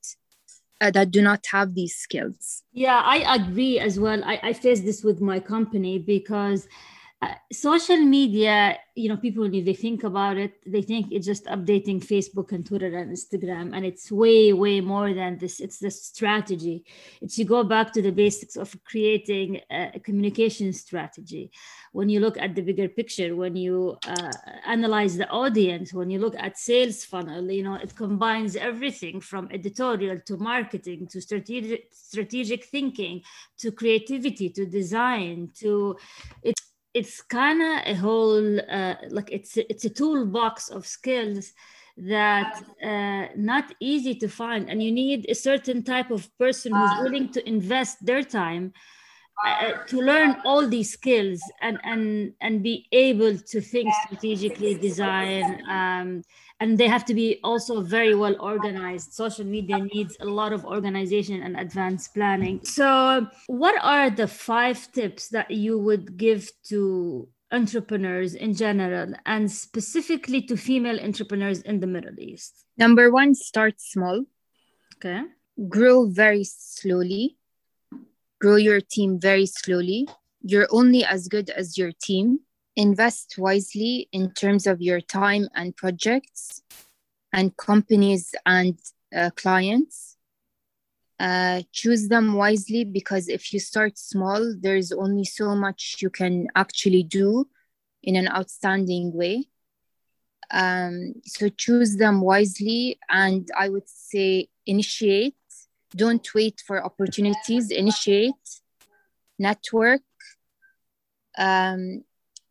uh, 0.82 0.90
that 0.90 1.10
do 1.10 1.20
not 1.20 1.44
have 1.50 1.74
these 1.74 1.94
skills. 1.94 2.62
Yeah 2.72 3.00
i 3.04 3.18
agree 3.36 3.78
as 3.78 3.98
well. 3.98 4.22
I, 4.24 4.40
I 4.42 4.52
face 4.52 4.80
this 4.80 5.02
with 5.02 5.20
my 5.20 5.40
company 5.40 5.98
because 5.98 6.68
uh, 7.22 7.34
social 7.52 7.98
media 7.98 8.78
you 8.94 9.08
know 9.08 9.16
people 9.16 9.42
when 9.42 9.64
they 9.64 9.74
think 9.74 10.04
about 10.04 10.36
it 10.36 10.54
they 10.66 10.82
think 10.82 11.06
it's 11.10 11.26
just 11.26 11.44
updating 11.46 12.04
facebook 12.04 12.52
and 12.52 12.66
twitter 12.66 12.96
and 12.96 13.10
instagram 13.10 13.76
and 13.76 13.84
it's 13.84 14.10
way 14.10 14.52
way 14.52 14.80
more 14.80 15.12
than 15.14 15.38
this. 15.38 15.60
It's 15.60 15.78
the 15.78 15.90
strategy. 15.90 16.84
It's 17.20 17.38
you 17.38 17.44
go 17.44 17.64
back 17.64 17.92
to 17.92 18.02
the 18.02 18.10
basics 18.10 18.56
of 18.56 18.76
creating 18.84 19.60
a, 19.70 19.98
communication 20.00 20.72
strategy 20.72 21.50
when 21.92 22.08
you 22.08 22.20
look 22.20 22.38
at 22.38 22.54
the 22.54 22.62
bigger 22.62 22.88
picture 22.88 23.34
when 23.36 23.56
you 23.56 23.96
uh, 24.06 24.32
analyze 24.66 25.16
the 25.16 25.28
audience 25.28 25.92
when 25.92 26.10
you 26.10 26.18
look 26.18 26.36
at 26.38 26.56
sales 26.56 27.04
funnel 27.04 27.50
you 27.50 27.62
know 27.62 27.74
it 27.74 27.94
combines 27.96 28.56
everything 28.56 29.20
from 29.20 29.48
editorial 29.50 30.18
to 30.24 30.36
marketing 30.36 31.06
to 31.06 31.20
strategic 31.20 31.88
strategic 31.90 32.64
thinking 32.64 33.20
to 33.58 33.72
creativity 33.72 34.48
to 34.48 34.64
design 34.66 35.50
to 35.54 35.96
it's 36.42 36.69
it's 36.94 37.20
kind 37.22 37.62
of 37.62 37.86
a 37.86 37.94
whole 37.94 38.60
uh, 38.60 38.94
like 39.10 39.30
it's 39.30 39.56
a, 39.56 39.70
it's 39.70 39.84
a 39.84 39.90
toolbox 39.90 40.70
of 40.70 40.86
skills 40.86 41.52
that 41.96 42.62
uh, 42.82 43.26
not 43.36 43.72
easy 43.80 44.14
to 44.14 44.28
find 44.28 44.68
and 44.68 44.82
you 44.82 44.90
need 44.90 45.26
a 45.28 45.34
certain 45.34 45.82
type 45.82 46.10
of 46.10 46.28
person 46.38 46.72
who's 46.74 47.02
willing 47.02 47.28
to 47.30 47.46
invest 47.48 48.04
their 48.04 48.22
time 48.22 48.72
uh, 49.46 49.72
to 49.86 50.00
learn 50.00 50.36
all 50.44 50.66
these 50.66 50.92
skills 50.92 51.40
and 51.60 51.78
and 51.84 52.32
and 52.40 52.62
be 52.62 52.86
able 52.92 53.36
to 53.38 53.60
think 53.60 53.92
strategically 54.06 54.74
design 54.74 55.62
um, 55.68 56.22
and 56.60 56.76
they 56.76 56.86
have 56.86 57.06
to 57.06 57.14
be 57.14 57.40
also 57.42 57.80
very 57.80 58.14
well 58.14 58.36
organized. 58.38 59.14
Social 59.14 59.46
media 59.46 59.78
needs 59.78 60.16
a 60.20 60.26
lot 60.26 60.52
of 60.52 60.64
organization 60.66 61.42
and 61.42 61.58
advanced 61.58 62.12
planning. 62.14 62.60
So 62.64 63.26
what 63.46 63.76
are 63.82 64.10
the 64.10 64.28
five 64.28 64.92
tips 64.92 65.28
that 65.28 65.50
you 65.50 65.78
would 65.78 66.18
give 66.18 66.50
to 66.68 67.28
entrepreneurs 67.50 68.34
in 68.34 68.54
general 68.54 69.14
and 69.24 69.50
specifically 69.50 70.42
to 70.42 70.56
female 70.56 71.00
entrepreneurs 71.00 71.62
in 71.62 71.80
the 71.80 71.86
middle 71.86 72.18
east? 72.18 72.66
Number 72.76 73.10
one 73.10 73.34
start 73.34 73.80
small. 73.80 74.24
Okay. 74.96 75.22
Grow 75.68 76.06
very 76.06 76.44
slowly, 76.44 77.38
grow 78.40 78.56
your 78.56 78.80
team 78.80 79.20
very 79.20 79.46
slowly. 79.46 80.08
You're 80.42 80.68
only 80.70 81.04
as 81.04 81.28
good 81.28 81.50
as 81.50 81.76
your 81.76 81.92
team. 81.92 82.40
Invest 82.76 83.36
wisely 83.38 84.08
in 84.12 84.32
terms 84.32 84.66
of 84.66 84.80
your 84.80 85.00
time 85.00 85.48
and 85.54 85.76
projects 85.76 86.62
and 87.32 87.56
companies 87.56 88.34
and 88.46 88.78
uh, 89.14 89.30
clients. 89.36 90.16
Uh, 91.18 91.60
choose 91.70 92.08
them 92.08 92.32
wisely 92.32 92.82
because 92.82 93.28
if 93.28 93.52
you 93.52 93.60
start 93.60 93.98
small, 93.98 94.54
there's 94.58 94.90
only 94.90 95.24
so 95.24 95.54
much 95.54 95.96
you 96.00 96.08
can 96.08 96.48
actually 96.56 97.02
do 97.02 97.46
in 98.02 98.16
an 98.16 98.26
outstanding 98.28 99.12
way. 99.12 99.44
Um, 100.50 101.14
so 101.26 101.48
choose 101.50 101.96
them 101.96 102.22
wisely, 102.22 102.98
and 103.08 103.48
I 103.56 103.68
would 103.68 103.88
say 103.88 104.48
initiate. 104.66 105.34
Don't 105.94 106.26
wait 106.34 106.62
for 106.66 106.84
opportunities. 106.84 107.70
Initiate, 107.70 108.60
network, 109.38 110.02
um, 111.38 112.04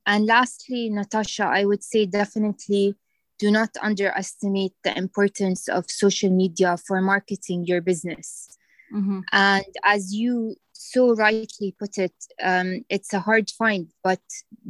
and 0.06 0.26
lastly, 0.26 0.90
Natasha, 0.90 1.44
I 1.44 1.66
would 1.66 1.84
say 1.84 2.06
definitely 2.08 2.96
do 3.38 3.52
not 3.52 3.70
underestimate 3.82 4.74
the 4.84 4.98
importance 4.98 5.70
of 5.70 5.90
social 5.90 6.32
media 6.32 6.78
for 6.78 7.00
marketing 7.00 7.66
your 7.66 7.80
business. 7.80 8.58
Mm-hmm. 8.94 9.20
And 9.32 9.66
as 9.84 10.14
you 10.14 10.56
so 10.74 11.14
rightly 11.14 11.76
put 11.78 12.00
it, 12.00 12.14
um, 12.42 12.84
it's 12.90 13.14
a 13.14 13.20
hard 13.20 13.52
find, 13.52 13.92
but 14.04 14.22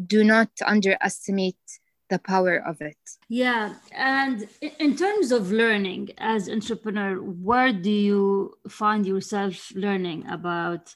do 0.05 0.23
not 0.23 0.49
underestimate 0.65 1.78
the 2.09 2.19
power 2.19 2.57
of 2.57 2.81
it. 2.81 2.97
Yeah, 3.29 3.75
and 3.91 4.47
in 4.79 4.95
terms 4.95 5.31
of 5.31 5.51
learning 5.51 6.09
as 6.17 6.49
entrepreneur, 6.49 7.15
where 7.15 7.71
do 7.71 7.91
you 7.91 8.57
find 8.67 9.05
yourself 9.05 9.71
learning 9.75 10.27
about 10.27 10.95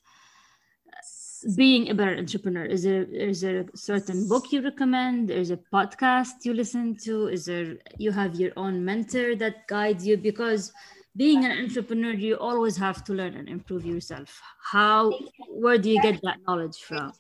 being 1.56 1.90
a 1.90 1.94
better 1.94 2.18
entrepreneur? 2.18 2.66
Is 2.66 2.84
there 2.84 3.04
is 3.04 3.42
there 3.42 3.62
a 3.62 3.78
certain 3.78 4.28
book 4.28 4.52
you 4.52 4.62
recommend? 4.62 5.30
Is 5.30 5.52
a 5.52 5.60
podcast 5.72 6.44
you 6.44 6.54
listen 6.54 6.96
to? 7.04 7.28
Is 7.28 7.46
there 7.46 7.78
you 7.98 8.12
have 8.12 8.36
your 8.36 8.52
own 8.58 8.84
mentor 8.84 9.36
that 9.36 9.68
guides 9.68 10.06
you? 10.08 10.18
Because 10.18 10.72
being 11.16 11.46
an 11.46 11.52
entrepreneur, 11.52 12.14
you 12.14 12.38
always 12.38 12.76
have 12.78 13.04
to 13.06 13.14
learn 13.14 13.36
and 13.36 13.48
improve 13.48 13.86
yourself. 13.86 14.42
How 14.62 15.14
where 15.48 15.78
do 15.78 15.90
you 15.90 16.02
get 16.02 16.22
that 16.24 16.38
knowledge 16.48 16.78
from? 16.78 17.14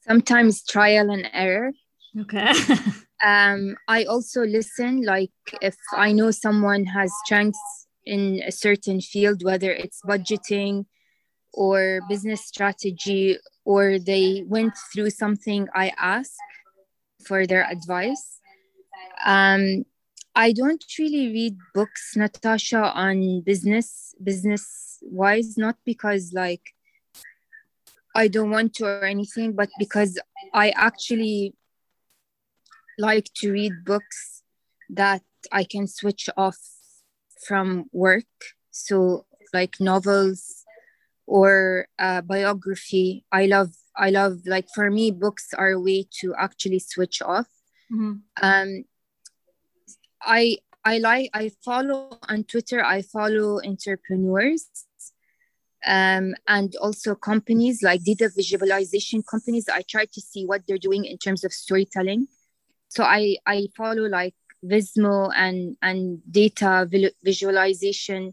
Sometimes 0.00 0.64
trial 0.64 1.10
and 1.10 1.28
error. 1.32 1.72
Okay. 2.20 2.52
um, 3.24 3.76
I 3.88 4.04
also 4.04 4.42
listen, 4.42 5.02
like 5.02 5.32
if 5.60 5.76
I 5.92 6.12
know 6.12 6.30
someone 6.30 6.84
has 6.84 7.12
strengths 7.24 7.86
in 8.04 8.42
a 8.46 8.52
certain 8.52 9.00
field, 9.00 9.42
whether 9.44 9.70
it's 9.72 10.00
budgeting, 10.06 10.86
or 11.52 12.00
business 12.08 12.46
strategy 12.46 13.38
or 13.64 13.98
they 13.98 14.44
went 14.46 14.72
through 14.92 15.10
something 15.10 15.68
I 15.74 15.92
ask 15.98 16.32
for 17.26 17.46
their 17.46 17.68
advice. 17.70 18.40
Um, 19.24 19.84
I 20.34 20.52
don't 20.52 20.82
really 20.98 21.28
read 21.28 21.56
books, 21.74 22.16
Natasha, 22.16 22.82
on 22.94 23.42
business, 23.42 24.14
business 24.22 24.98
wise, 25.02 25.58
not 25.58 25.76
because 25.84 26.32
like 26.32 26.62
I 28.14 28.28
don't 28.28 28.50
want 28.50 28.74
to 28.74 28.86
or 28.86 29.04
anything, 29.04 29.52
but 29.52 29.68
because 29.78 30.18
I 30.54 30.70
actually 30.70 31.54
like 32.98 33.28
to 33.36 33.52
read 33.52 33.72
books 33.84 34.42
that 34.90 35.22
I 35.50 35.64
can 35.64 35.86
switch 35.86 36.28
off 36.36 36.58
from 37.46 37.86
work. 37.92 38.24
So, 38.70 39.26
like 39.52 39.80
novels, 39.80 40.62
or 41.26 41.86
biography 42.26 43.24
i 43.32 43.46
love 43.46 43.70
i 43.96 44.10
love 44.10 44.40
like 44.46 44.66
for 44.74 44.90
me 44.90 45.10
books 45.10 45.48
are 45.56 45.70
a 45.70 45.80
way 45.80 46.06
to 46.20 46.34
actually 46.38 46.78
switch 46.78 47.22
off 47.22 47.46
mm-hmm. 47.90 48.14
um 48.42 48.84
i 50.22 50.56
i 50.84 50.98
like 50.98 51.30
i 51.32 51.50
follow 51.64 52.18
on 52.28 52.44
twitter 52.44 52.84
i 52.84 53.02
follow 53.02 53.60
entrepreneurs 53.64 54.68
um, 55.84 56.32
and 56.46 56.76
also 56.76 57.12
companies 57.16 57.82
like 57.82 58.04
data 58.04 58.30
visualization 58.36 59.22
companies 59.22 59.68
i 59.68 59.82
try 59.88 60.04
to 60.04 60.20
see 60.20 60.44
what 60.46 60.62
they're 60.66 60.78
doing 60.78 61.04
in 61.04 61.18
terms 61.18 61.44
of 61.44 61.52
storytelling 61.52 62.26
so 62.92 63.02
i 63.04 63.36
i 63.46 63.58
follow 63.76 64.06
like 64.20 64.34
vismo 64.72 65.30
and 65.34 65.76
and 65.82 66.20
data 66.30 66.88
visualization 67.24 68.32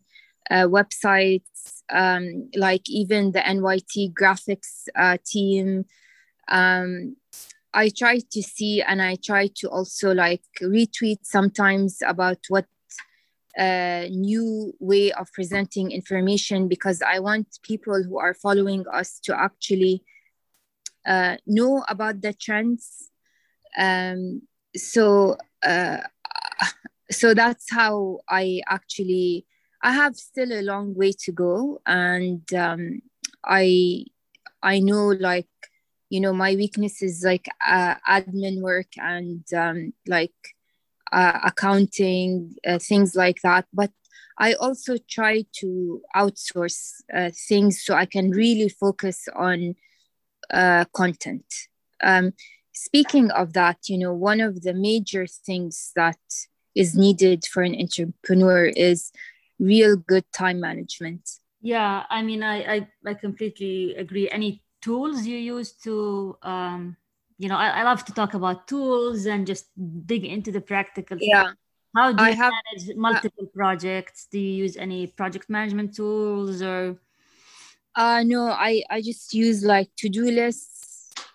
uh, 0.52 0.65
websites 0.67 1.84
um, 1.91 2.50
like 2.56 2.89
even 2.89 3.32
the 3.32 3.39
NYT 3.39 4.13
graphics 4.13 4.88
uh, 4.95 5.17
team. 5.26 5.86
Um, 6.48 7.15
I 7.74 7.89
try 7.89 8.19
to 8.32 8.41
see 8.41 8.82
and 8.82 9.02
I 9.02 9.15
try 9.15 9.48
to 9.58 9.69
also 9.69 10.13
like 10.13 10.43
retweet 10.62 11.19
sometimes 11.24 12.00
about 12.06 12.39
what 12.50 12.65
uh, 13.58 14.06
new 14.10 14.74
way 14.80 15.12
of 15.12 15.32
presenting 15.34 15.91
information 15.91 16.67
because 16.67 17.02
I 17.02 17.19
want 17.19 17.60
people 17.62 18.04
who 18.04 18.17
are 18.17 18.34
following 18.34 18.86
us 18.91 19.19
to 19.22 19.39
actually 19.39 20.04
uh, 21.06 21.38
know 21.45 21.84
about 21.88 22.22
the 22.22 22.34
trends. 22.34 23.12
Um, 23.78 24.41
so 24.75 25.38
uh, 25.63 25.97
so 27.12 27.34
that's 27.34 27.71
how 27.71 28.19
I 28.29 28.62
actually 28.67 29.45
I 29.82 29.93
have 29.93 30.15
still 30.15 30.51
a 30.51 30.62
long 30.62 30.93
way 30.93 31.13
to 31.23 31.32
go, 31.32 31.82
and 31.86 32.41
um, 32.53 33.01
I 33.45 34.05
I 34.62 34.79
know 34.79 35.08
like 35.08 35.47
you 36.10 36.19
know 36.19 36.34
my 36.34 36.55
weakness 36.55 37.01
is 37.01 37.23
like 37.23 37.47
uh, 37.65 37.95
admin 38.08 38.62
work 38.62 38.91
and 38.97 39.43
um, 39.53 39.93
like 40.08 40.34
uh, 41.12 41.39
accounting 41.43 42.55
uh, 42.67 42.79
things 42.79 43.15
like 43.15 43.41
that, 43.43 43.65
but 43.73 43.91
I 44.38 44.53
also 44.53 44.97
try 45.10 45.45
to 45.60 46.01
outsource 46.15 47.01
uh, 47.13 47.32
things 47.47 47.84
so 47.84 47.93
I 47.93 48.05
can 48.05 48.32
really 48.32 48.69
focus 48.69 49.27
on 49.36 49.75
uh, 50.51 50.86
content. 50.93 51.45
Um, 52.01 52.34
speaking 52.79 53.29
of 53.31 53.53
that, 53.53 53.89
you 53.89 53.97
know, 53.97 54.13
one 54.13 54.39
of 54.39 54.61
the 54.61 54.73
major 54.73 55.27
things 55.27 55.91
that 55.95 56.19
is 56.75 56.95
needed 56.95 57.45
for 57.51 57.61
an 57.61 57.75
entrepreneur 57.75 58.65
is 58.65 59.11
real 59.59 59.97
good 59.97 60.25
time 60.31 60.59
management. 60.59 61.23
Yeah 61.61 62.03
i 62.09 62.21
mean 62.21 62.41
i 62.41 62.57
i, 62.75 62.77
I 63.05 63.13
completely 63.25 63.95
agree. 63.95 64.29
Any 64.31 64.63
tools 64.81 65.25
you 65.25 65.37
use 65.37 65.73
to 65.83 66.37
um 66.41 66.95
you 67.37 67.49
know 67.49 67.57
I, 67.57 67.67
I 67.79 67.83
love 67.83 68.05
to 68.05 68.13
talk 68.13 68.33
about 68.33 68.67
tools 68.67 69.25
and 69.25 69.45
just 69.45 69.65
dig 70.11 70.23
into 70.23 70.51
the 70.51 70.61
practical 70.61 71.17
yeah. 71.19 71.41
Stuff. 71.41 71.55
how 71.97 72.07
do 72.13 72.23
you 72.23 72.31
I 72.31 72.33
have, 72.43 72.53
manage 72.59 72.95
multiple 72.95 73.47
uh, 73.51 73.55
projects? 73.59 74.27
Do 74.31 74.39
you 74.39 74.53
use 74.63 74.77
any 74.77 75.07
project 75.07 75.49
management 75.49 75.89
tools 75.99 76.61
or? 76.61 76.95
Uh 77.95 78.23
no 78.33 78.41
i 78.69 78.71
i 78.95 79.01
just 79.01 79.33
use 79.33 79.59
like 79.75 79.89
to-do 79.99 80.25
lists 80.41 80.88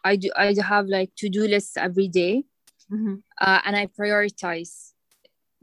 i 0.05 0.17
do 0.17 0.31
i 0.37 0.55
have 0.63 0.87
like 0.87 1.11
to-do 1.17 1.43
lists 1.49 1.77
every 1.77 2.09
day, 2.09 2.45
mm-hmm. 2.93 3.17
uh, 3.41 3.61
and 3.65 3.77
i 3.77 3.87
prioritize 3.87 4.93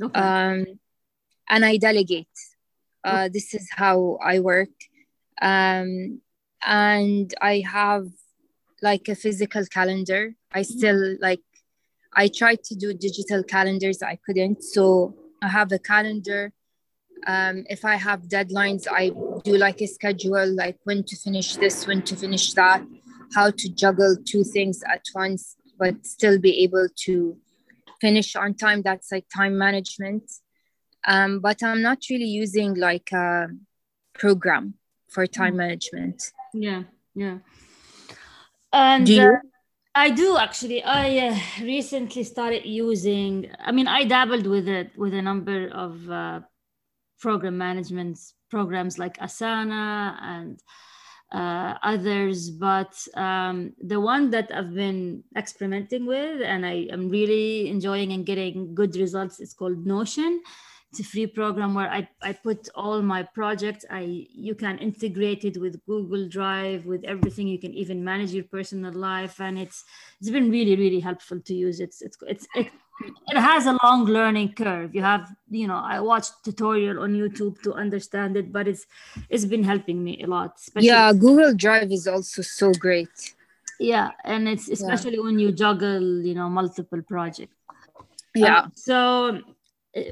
okay. 0.02 0.20
um 0.20 0.66
and 1.50 1.66
i 1.66 1.78
delegate 1.78 2.28
uh, 3.04 3.30
this 3.32 3.54
is 3.54 3.68
how 3.72 4.18
I 4.22 4.40
work. 4.40 4.70
Um, 5.42 6.22
and 6.64 7.34
I 7.42 7.64
have 7.68 8.08
like 8.82 9.08
a 9.08 9.16
physical 9.16 9.66
calendar. 9.66 10.34
I 10.52 10.62
mm-hmm. 10.62 10.78
still 10.78 11.16
like, 11.20 11.42
I 12.14 12.28
tried 12.28 12.64
to 12.66 12.76
do 12.76 12.94
digital 12.94 13.44
calendars, 13.44 14.04
I 14.04 14.20
couldn't. 14.26 14.64
So 14.64 15.16
I 15.42 15.48
have 15.48 15.72
a 15.72 15.80
calendar. 15.80 16.52
Um, 17.26 17.66
if 17.70 17.86
I 17.86 17.96
have 17.96 18.24
deadlines, 18.24 18.88
I 18.92 19.12
do 19.44 19.58
like 19.58 19.82
a 19.82 19.88
schedule, 19.88 20.48
like 20.54 20.78
when 20.84 21.04
to 21.04 21.16
finish 21.16 21.56
this, 21.56 21.88
when 21.88 22.02
to 22.04 22.16
finish 22.16 22.54
that, 22.54 22.84
how 23.34 23.52
to 23.52 23.70
juggle 23.70 24.16
two 24.26 24.44
things 24.44 24.82
at 24.92 25.06
once, 25.14 25.56
but 25.80 26.06
still 26.06 26.40
be 26.40 26.64
able 26.64 26.88
to 27.06 27.38
finish 28.00 28.36
on 28.36 28.54
time. 28.54 28.82
That's 28.82 29.12
like 29.12 29.26
time 29.34 29.58
management. 29.58 30.24
Um, 31.08 31.40
but 31.40 31.64
i'm 31.64 31.82
not 31.82 31.98
really 32.12 32.26
using 32.26 32.76
like 32.76 33.12
a 33.12 33.48
program 34.14 34.76
for 35.10 35.26
time 35.26 35.58
management. 35.58 36.32
Yeah 36.54 36.84
yeah. 37.16 37.40
And 38.72 39.06
do 39.06 39.14
you? 39.14 39.22
Uh, 39.22 39.38
i 39.94 40.10
do 40.10 40.38
actually. 40.38 40.84
I 40.84 41.28
uh, 41.28 41.38
recently 41.64 42.24
started 42.24 42.66
using 42.66 43.52
i 43.60 43.72
mean 43.72 43.88
i 43.88 44.06
dabbled 44.06 44.48
with 44.48 44.68
it 44.68 44.92
with 44.98 45.14
a 45.14 45.22
number 45.22 45.70
of 45.70 46.10
uh, 46.10 46.40
program 47.20 47.58
management 47.58 48.18
programs 48.50 48.98
like 48.98 49.18
asana 49.18 50.16
and 50.22 50.60
uh, 51.32 51.78
others, 51.84 52.50
but 52.50 52.94
um, 53.16 53.74
the 53.82 54.00
one 54.00 54.32
that 54.32 54.52
I've 54.54 54.74
been 54.74 55.24
experimenting 55.36 56.06
with 56.06 56.42
and 56.42 56.66
I 56.66 56.88
am 56.92 57.10
really 57.10 57.70
enjoying 57.70 58.12
and 58.12 58.26
getting 58.26 58.76
good 58.76 58.96
results 58.96 59.40
is 59.40 59.54
called 59.54 59.86
Notion 59.86 60.42
it's 60.92 61.00
a 61.00 61.04
free 61.06 61.28
program 61.28 61.74
where 61.74 61.90
I, 61.90 62.10
I 62.22 62.34
put 62.34 62.68
all 62.76 63.02
my 63.02 63.24
projects. 63.24 63.86
I 63.90 64.28
you 64.30 64.56
can 64.56 64.78
integrate 64.78 65.46
it 65.46 65.58
with 65.58 65.84
Google 65.86 66.28
Drive, 66.28 66.86
with 66.86 67.06
everything. 67.06 67.48
You 67.48 67.60
can 67.60 67.74
even 67.74 68.04
manage 68.04 68.32
your 68.32 68.44
personal 68.44 68.92
life, 68.92 69.40
and 69.40 69.58
it's 69.58 69.86
it's 70.20 70.30
been 70.30 70.52
really 70.52 70.76
really 70.76 71.00
helpful 71.00 71.40
to 71.40 71.54
use. 71.54 71.80
It's 71.80 72.02
it's 72.02 72.18
it's 72.28 72.48
it, 72.56 72.72
it 73.28 73.40
has 73.40 73.66
a 73.66 73.78
long 73.84 74.06
learning 74.06 74.54
curve. 74.54 74.94
You 74.96 75.02
have 75.02 75.34
you 75.50 75.68
know 75.68 75.82
I 75.84 76.00
watched 76.00 76.44
tutorial 76.44 77.00
on 77.00 77.14
YouTube 77.14 77.62
to 77.64 77.74
understand 77.74 78.38
it, 78.38 78.52
but 78.52 78.68
it's 78.68 78.86
it's 79.30 79.46
been 79.46 79.64
helping 79.64 80.04
me 80.04 80.22
a 80.24 80.28
lot. 80.28 80.58
yeah, 80.76 81.12
Google 81.14 81.54
Drive 81.54 81.92
is 81.92 82.08
also 82.08 82.42
so 82.42 82.72
great. 82.74 83.36
Yeah, 83.80 84.12
and 84.24 84.48
it's 84.48 84.70
especially 84.70 85.18
yeah. 85.18 85.24
when 85.24 85.40
you 85.40 85.52
juggle 85.52 86.22
you 86.22 86.36
know 86.36 86.50
multiple 86.50 87.02
projects. 87.02 87.56
Yeah. 88.36 88.60
Um, 88.60 88.72
so 88.76 89.42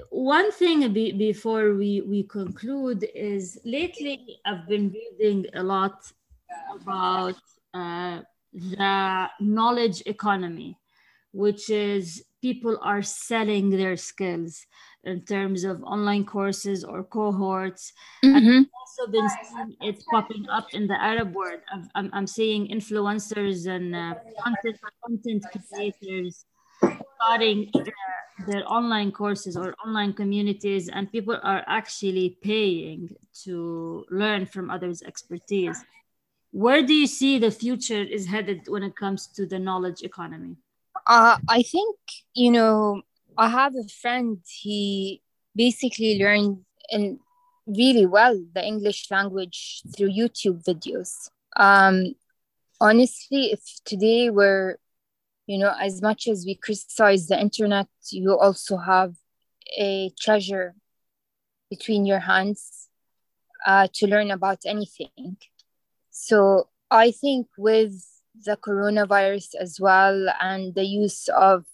one 0.10 0.52
thing 0.52 0.92
be, 0.92 1.12
before 1.12 1.74
we, 1.76 2.02
we 2.02 2.24
conclude 2.24 3.08
is 3.16 3.60
lately 3.64 4.40
I've 4.46 4.68
been 4.68 4.92
reading 4.92 5.46
a 5.54 5.64
lot 5.64 6.12
about 6.76 7.36
uh, 7.74 8.22
the 8.54 9.30
knowledge 9.40 10.04
economy, 10.06 10.78
which 11.32 11.70
is 11.70 12.24
people 12.42 12.78
are 12.82 13.02
selling 13.02 13.70
their 13.70 13.98
skills 13.98 14.66
in 15.04 15.22
terms 15.22 15.64
of 15.64 15.84
online 15.84 16.26
courses 16.26 16.84
or 16.84 17.04
cohorts. 17.04 17.94
Mm-hmm. 18.24 18.36
And 18.36 18.48
I've 18.48 18.66
also 18.82 19.12
been 19.12 19.30
seeing 19.30 19.76
it 19.82 20.04
popping 20.12 20.46
up 20.50 20.68
in 20.74 20.88
the 20.88 21.02
Arab 21.02 21.36
world. 21.36 21.62
I'm, 21.96 22.10
I'm 22.14 22.28
seeing 22.28 22.68
influencers 22.68 23.68
and 23.68 23.96
uh, 23.96 24.16
content, 24.44 24.80
content 25.04 25.46
creators 25.52 26.46
starting 27.16 27.70
their, 27.74 27.94
their 28.48 28.72
online 28.72 29.12
courses 29.12 29.58
or 29.58 29.76
online 29.86 30.14
communities 30.14 30.88
and 30.90 31.12
people 31.12 31.38
are 31.44 31.64
actually 31.68 32.38
paying 32.42 33.14
to 33.34 34.06
learn 34.10 34.46
from 34.46 34.70
others 34.70 35.04
expertise 35.04 35.84
where 36.52 36.82
do 36.82 36.94
you 36.94 37.06
see 37.06 37.38
the 37.38 37.52
future 37.52 38.02
is 38.02 38.26
headed 38.26 38.62
when 38.68 38.84
it 38.84 38.96
comes 38.96 39.28
to 39.28 39.46
the 39.46 39.60
knowledge 39.60 40.02
economy 40.02 40.56
uh, 41.10 41.38
i 41.50 41.62
think 41.64 41.98
you 42.34 42.52
know 42.52 43.02
i 43.38 43.50
have 43.50 43.76
a 43.76 43.88
friend 44.02 44.38
he 44.62 45.22
basically 45.56 46.18
learned 46.20 46.60
in 46.92 47.20
really 47.68 48.06
well 48.06 48.40
the 48.56 48.66
english 48.66 49.12
language 49.12 49.84
through 49.96 50.10
youtube 50.10 50.64
videos. 50.64 51.30
Um, 51.58 52.16
honestly 52.82 53.52
if 53.52 53.62
today 53.86 54.30
we're 54.30 54.78
you 55.48 55.58
know 55.58 55.74
as 55.82 56.02
much 56.02 56.28
as 56.28 56.46
we 56.46 56.56
criticize 56.56 57.28
the 57.28 57.40
internet 57.40 57.88
you 58.12 58.38
also 58.38 58.78
have 58.78 59.16
a 59.78 60.12
treasure 60.20 60.76
between 61.70 62.06
your 62.06 62.20
hands 62.20 62.90
uh, 63.66 63.88
to 63.94 64.08
learn 64.08 64.32
about 64.32 64.60
anything. 64.66 65.38
So 66.12 66.70
i 66.92 67.12
think 67.12 67.48
with 67.58 68.09
the 68.46 68.58
coronavirus 68.58 69.56
as 69.60 69.80
well 69.80 70.28
and 70.40 70.74
the 70.76 70.84
use 70.84 71.28
of 71.30 71.66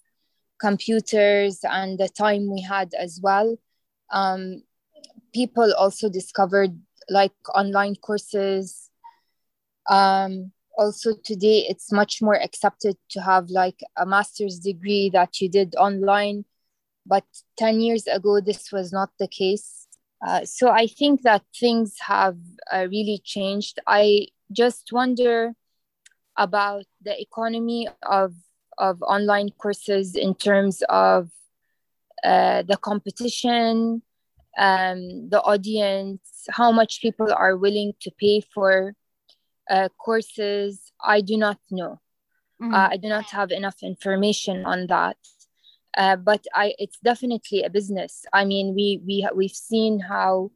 computers 0.59 1.59
and 1.63 1.99
the 1.99 2.09
time 2.09 2.51
we 2.51 2.61
had 2.61 2.93
as 2.97 3.19
well. 3.21 3.57
Um, 4.11 4.63
people 5.33 5.73
also 5.73 6.09
discovered 6.09 6.79
like 7.09 7.33
online 7.53 7.95
courses. 7.95 8.89
Um, 9.89 10.51
also 10.77 11.13
today 11.23 11.65
it's 11.69 11.91
much 11.91 12.21
more 12.21 12.35
accepted 12.35 12.97
to 13.09 13.21
have 13.21 13.49
like 13.49 13.79
a 13.97 14.05
master's 14.05 14.59
degree 14.59 15.09
that 15.11 15.39
you 15.41 15.49
did 15.49 15.75
online. 15.75 16.45
But 17.05 17.25
10 17.57 17.81
years 17.81 18.07
ago 18.07 18.41
this 18.41 18.71
was 18.71 18.91
not 18.91 19.09
the 19.19 19.27
case. 19.27 19.87
Uh, 20.25 20.43
so 20.45 20.71
i 20.71 20.87
think 20.87 21.21
that 21.21 21.43
things 21.59 21.97
have 21.99 22.37
uh, 22.71 22.87
really 22.89 23.21
changed. 23.23 23.79
I 23.85 24.27
just 24.51 24.91
wonder 24.91 25.53
about 26.37 26.85
the 27.01 27.19
economy 27.19 27.87
of 28.03 28.33
of 28.77 29.01
online 29.03 29.49
courses 29.57 30.15
in 30.15 30.35
terms 30.35 30.83
of 30.89 31.29
uh, 32.23 32.61
the 32.63 32.77
competition 32.77 34.01
um, 34.57 35.29
the 35.29 35.41
audience 35.41 36.45
how 36.49 36.71
much 36.71 37.01
people 37.01 37.31
are 37.33 37.57
willing 37.57 37.93
to 38.01 38.11
pay 38.11 38.41
for 38.41 38.93
uh, 39.69 39.89
courses. 39.97 40.91
I 41.03 41.21
do 41.21 41.37
not 41.37 41.59
know. 41.71 41.99
Mm-hmm. 42.61 42.73
uh, 42.73 42.87
i 42.89 42.95
do 42.95 43.09
not 43.09 43.25
have 43.31 43.51
enough 43.51 43.83
information 43.83 44.65
on 44.65 44.87
that. 44.87 45.17
Uh, 45.97 46.15
but 46.15 46.45
i 46.53 46.73
it's 46.77 46.99
definitely 46.99 47.63
a 47.63 47.69
business. 47.69 48.25
I 48.33 48.45
mean 48.45 48.73
we 48.75 49.01
we 49.05 49.27
we've 49.35 49.59
seen 49.71 49.99
how 49.99 50.51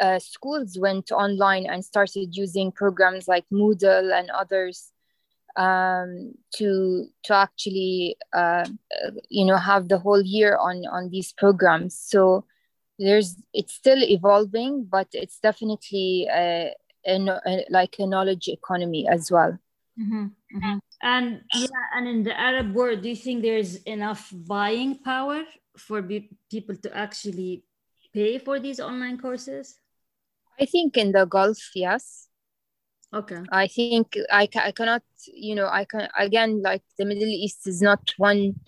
uh, 0.00 0.18
schools 0.18 0.78
went 0.78 1.10
online 1.10 1.66
and 1.66 1.84
started 1.84 2.36
using 2.36 2.70
programs 2.70 3.26
like 3.26 3.44
moodle 3.50 4.12
and 4.12 4.30
others 4.30 4.92
um, 5.56 6.34
to 6.54 7.06
to 7.24 7.34
actually 7.34 8.16
uh, 8.32 8.66
you 9.28 9.44
know 9.44 9.56
have 9.56 9.88
the 9.88 9.98
whole 9.98 10.22
year 10.22 10.56
on 10.56 10.84
on 10.86 11.10
these 11.10 11.32
programs 11.32 11.98
so 11.98 12.44
there's 12.98 13.36
it's 13.52 13.74
still 13.74 14.02
evolving 14.02 14.84
but 14.84 15.08
it's 15.12 15.38
definitely 15.40 16.28
uh, 16.32 16.68
a, 17.06 17.40
a, 17.46 17.64
like 17.70 17.96
a 17.98 18.06
knowledge 18.06 18.48
economy 18.48 19.06
as 19.08 19.30
well. 19.30 19.58
Mm-hmm, 19.98 20.24
mm-hmm. 20.24 20.78
And 21.02 21.40
yeah, 21.54 21.84
and 21.94 22.08
in 22.08 22.22
the 22.22 22.38
Arab 22.38 22.74
world, 22.74 23.02
do 23.02 23.08
you 23.08 23.16
think 23.16 23.42
there's 23.42 23.76
enough 23.84 24.32
buying 24.32 24.98
power 24.98 25.44
for 25.78 26.02
be- 26.02 26.30
people 26.50 26.76
to 26.76 26.96
actually 26.96 27.64
pay 28.12 28.38
for 28.38 28.60
these 28.60 28.80
online 28.80 29.18
courses? 29.18 29.78
I 30.60 30.66
think 30.66 30.96
in 30.96 31.12
the 31.12 31.24
Gulf, 31.24 31.58
yes. 31.74 32.25
Okay. 33.14 33.38
I 33.50 33.66
think 33.68 34.16
I, 34.30 34.48
I 34.56 34.72
cannot, 34.72 35.02
you 35.26 35.54
know, 35.54 35.68
I 35.68 35.84
can 35.84 36.08
again 36.18 36.62
like 36.62 36.82
the 36.98 37.04
Middle 37.04 37.24
East 37.24 37.66
is 37.66 37.80
not 37.80 38.12
one. 38.16 38.60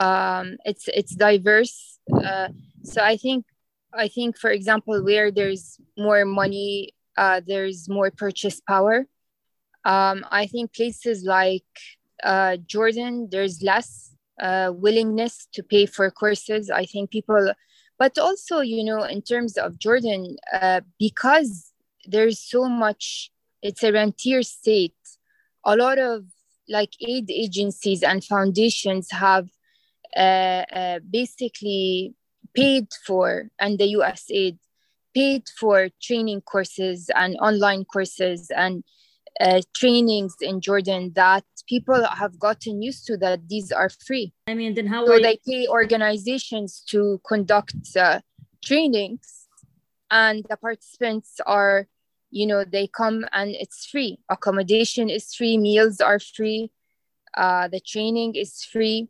Um, 0.00 0.56
it's 0.64 0.88
it's 0.88 1.14
diverse. 1.14 1.98
Uh, 2.12 2.48
so 2.82 3.02
I 3.02 3.16
think 3.16 3.44
I 3.92 4.08
think 4.08 4.38
for 4.38 4.50
example 4.50 5.02
where 5.02 5.30
there's 5.30 5.78
more 5.96 6.24
money 6.24 6.94
uh, 7.18 7.40
there's 7.44 7.88
more 7.88 8.10
purchase 8.10 8.60
power. 8.60 9.06
Um, 9.84 10.24
I 10.30 10.46
think 10.46 10.72
places 10.72 11.24
like 11.24 11.66
uh, 12.22 12.56
Jordan, 12.64 13.28
there's 13.30 13.60
less 13.60 14.14
uh, 14.40 14.72
willingness 14.74 15.48
to 15.54 15.62
pay 15.62 15.86
for 15.86 16.10
courses. 16.10 16.70
I 16.70 16.84
think 16.84 17.10
people, 17.10 17.52
but 17.98 18.18
also, 18.18 18.60
you 18.60 18.84
know, 18.84 19.02
in 19.02 19.22
terms 19.22 19.56
of 19.56 19.78
Jordan, 19.78 20.36
uh, 20.52 20.82
because 20.98 21.72
there's 22.06 22.38
so 22.40 22.68
much, 22.68 23.32
it's 23.62 23.82
a 23.82 23.92
rentier 23.92 24.42
state, 24.42 24.94
a 25.64 25.76
lot 25.76 25.98
of 25.98 26.24
like 26.68 26.90
aid 27.00 27.30
agencies 27.30 28.02
and 28.02 28.24
foundations 28.24 29.10
have 29.10 29.48
uh, 30.16 30.64
uh, 30.72 30.98
basically 31.10 32.14
paid 32.54 32.88
for, 33.06 33.50
and 33.58 33.78
the 33.78 33.86
US 33.98 34.24
aid 34.30 34.58
paid 35.14 35.42
for 35.58 35.88
training 36.02 36.40
courses 36.42 37.10
and 37.14 37.36
online 37.40 37.84
courses 37.84 38.50
and 38.54 38.84
uh, 39.40 39.60
trainings 39.74 40.34
in 40.40 40.60
Jordan 40.60 41.12
that 41.14 41.44
people 41.68 42.04
have 42.04 42.38
gotten 42.38 42.82
used 42.82 43.06
to 43.06 43.16
that 43.18 43.48
these 43.48 43.70
are 43.70 43.88
free. 43.88 44.32
I 44.46 44.54
mean, 44.54 44.74
then 44.74 44.86
how 44.86 45.06
so 45.06 45.18
they 45.18 45.38
pay 45.46 45.68
organizations 45.68 46.82
to 46.88 47.20
conduct 47.26 47.76
uh, 47.96 48.20
trainings, 48.64 49.46
and 50.10 50.44
the 50.48 50.56
participants 50.56 51.40
are, 51.46 51.86
you 52.30 52.46
know, 52.46 52.64
they 52.64 52.86
come 52.86 53.24
and 53.32 53.50
it's 53.54 53.86
free. 53.86 54.18
Accommodation 54.28 55.08
is 55.10 55.34
free, 55.34 55.56
meals 55.56 56.00
are 56.00 56.18
free, 56.18 56.70
uh, 57.36 57.68
the 57.68 57.80
training 57.80 58.34
is 58.34 58.64
free. 58.64 59.08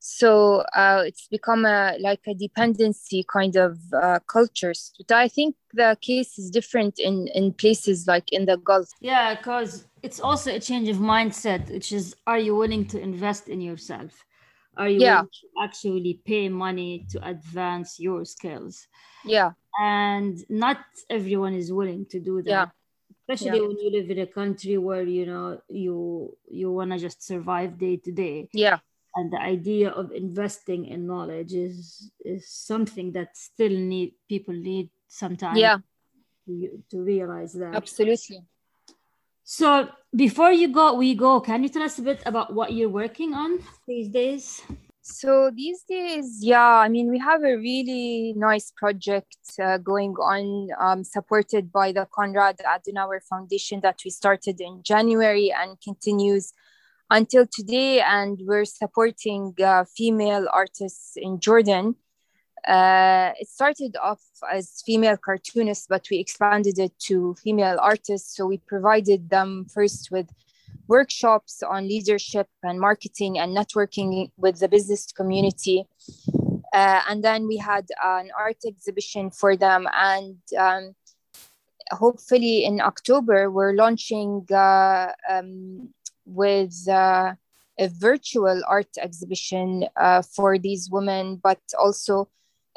So 0.00 0.64
uh, 0.74 1.02
it's 1.06 1.26
become 1.28 1.64
a 1.64 1.96
like 2.00 2.20
a 2.26 2.34
dependency 2.34 3.24
kind 3.30 3.56
of 3.56 3.78
uh, 3.92 4.20
cultures. 4.26 4.92
But 4.96 5.12
i 5.12 5.28
think 5.28 5.56
the 5.74 5.96
case 6.00 6.38
is 6.38 6.50
different 6.50 6.98
in 6.98 7.28
in 7.34 7.52
places 7.52 8.06
like 8.06 8.32
in 8.32 8.46
the 8.46 8.56
gulf. 8.56 8.88
Yeah 9.00 9.34
because 9.34 9.86
it's 10.02 10.20
also 10.20 10.54
a 10.54 10.60
change 10.60 10.88
of 10.88 10.96
mindset 10.98 11.70
which 11.70 11.92
is 11.92 12.14
are 12.26 12.38
you 12.38 12.54
willing 12.54 12.86
to 12.86 13.00
invest 13.00 13.48
in 13.48 13.60
yourself? 13.60 14.24
Are 14.76 14.88
you 14.88 15.00
yeah. 15.00 15.22
actually 15.60 16.20
pay 16.24 16.48
money 16.48 17.04
to 17.10 17.28
advance 17.28 17.98
your 17.98 18.24
skills? 18.24 18.86
Yeah 19.24 19.52
and 19.78 20.44
not 20.48 20.78
everyone 21.08 21.54
is 21.54 21.72
willing 21.72 22.06
to 22.06 22.18
do 22.20 22.42
that. 22.42 22.50
Yeah. 22.50 22.66
Especially 23.22 23.58
Yeah. 23.58 23.66
when 23.66 23.78
you 23.78 23.90
live 23.90 24.10
in 24.10 24.18
a 24.18 24.26
country 24.26 24.76
where 24.78 25.04
you 25.04 25.26
know 25.26 25.60
you 25.68 26.36
you 26.50 26.72
want 26.72 26.90
to 26.92 26.98
just 26.98 27.22
survive 27.22 27.78
day 27.78 27.96
to 27.96 28.10
day. 28.12 28.48
Yeah. 28.52 28.78
And 29.14 29.32
the 29.32 29.40
idea 29.40 29.90
of 29.90 30.12
investing 30.12 30.86
in 30.86 31.06
knowledge 31.06 31.52
is 31.54 32.10
is 32.24 32.48
something 32.48 33.12
that 33.12 33.36
still 33.36 33.76
need 33.92 34.14
people 34.28 34.54
need 34.54 34.90
some 35.08 35.36
time 35.36 35.56
yeah. 35.56 35.78
to, 36.46 36.82
to 36.90 37.02
realize 37.02 37.52
that. 37.54 37.74
Absolutely. 37.74 38.42
So 39.44 39.88
before 40.14 40.52
you 40.52 40.68
go 40.68 40.94
we 40.94 41.14
go 41.14 41.40
can 41.40 41.62
you 41.62 41.68
tell 41.68 41.82
us 41.82 41.98
a 41.98 42.02
bit 42.02 42.20
about 42.26 42.52
what 42.52 42.72
you're 42.72 42.88
working 42.88 43.34
on 43.34 43.60
these 43.86 44.08
days 44.08 44.62
So 45.10 45.50
these 45.50 45.82
days, 45.84 46.38
yeah, 46.42 46.76
I 46.84 46.88
mean, 46.88 47.10
we 47.10 47.18
have 47.18 47.42
a 47.42 47.56
really 47.56 48.34
nice 48.36 48.70
project 48.76 49.36
uh, 49.60 49.78
going 49.78 50.14
on, 50.20 50.68
um, 50.78 51.02
supported 51.02 51.72
by 51.72 51.92
the 51.92 52.06
Konrad 52.06 52.58
Adenauer 52.58 53.20
Foundation 53.22 53.80
that 53.80 54.00
we 54.04 54.10
started 54.10 54.60
in 54.60 54.82
January 54.82 55.50
and 55.50 55.80
continues 55.80 56.52
until 57.10 57.46
today. 57.46 58.00
And 58.00 58.38
we're 58.42 58.66
supporting 58.66 59.54
uh, 59.64 59.86
female 59.96 60.46
artists 60.52 61.14
in 61.16 61.40
Jordan. 61.40 61.96
Uh, 62.66 63.32
it 63.40 63.48
started 63.48 63.96
off 64.02 64.20
as 64.52 64.82
female 64.84 65.16
cartoonists, 65.16 65.86
but 65.88 66.06
we 66.10 66.18
expanded 66.18 66.78
it 66.78 66.92
to 67.06 67.34
female 67.42 67.78
artists. 67.80 68.36
So 68.36 68.46
we 68.46 68.58
provided 68.58 69.30
them 69.30 69.66
first 69.72 70.10
with 70.10 70.28
workshops 70.88 71.62
on 71.62 71.86
leadership 71.86 72.48
and 72.62 72.80
marketing 72.80 73.38
and 73.38 73.56
networking 73.56 74.30
with 74.36 74.58
the 74.58 74.68
business 74.68 75.12
community. 75.12 75.86
Uh, 76.72 77.00
and 77.08 77.22
then 77.22 77.46
we 77.46 77.56
had 77.56 77.86
an 78.02 78.30
art 78.38 78.58
exhibition 78.66 79.30
for 79.30 79.56
them. 79.56 79.86
And 79.92 80.38
um, 80.58 80.94
hopefully 81.90 82.64
in 82.64 82.80
October, 82.80 83.50
we're 83.50 83.72
launching 83.72 84.46
uh, 84.52 85.12
um, 85.28 85.88
with 86.26 86.86
uh, 86.88 87.34
a 87.78 87.88
virtual 87.88 88.60
art 88.66 88.90
exhibition 89.00 89.86
uh, 89.96 90.22
for 90.22 90.58
these 90.58 90.90
women, 90.90 91.40
but 91.42 91.60
also 91.78 92.28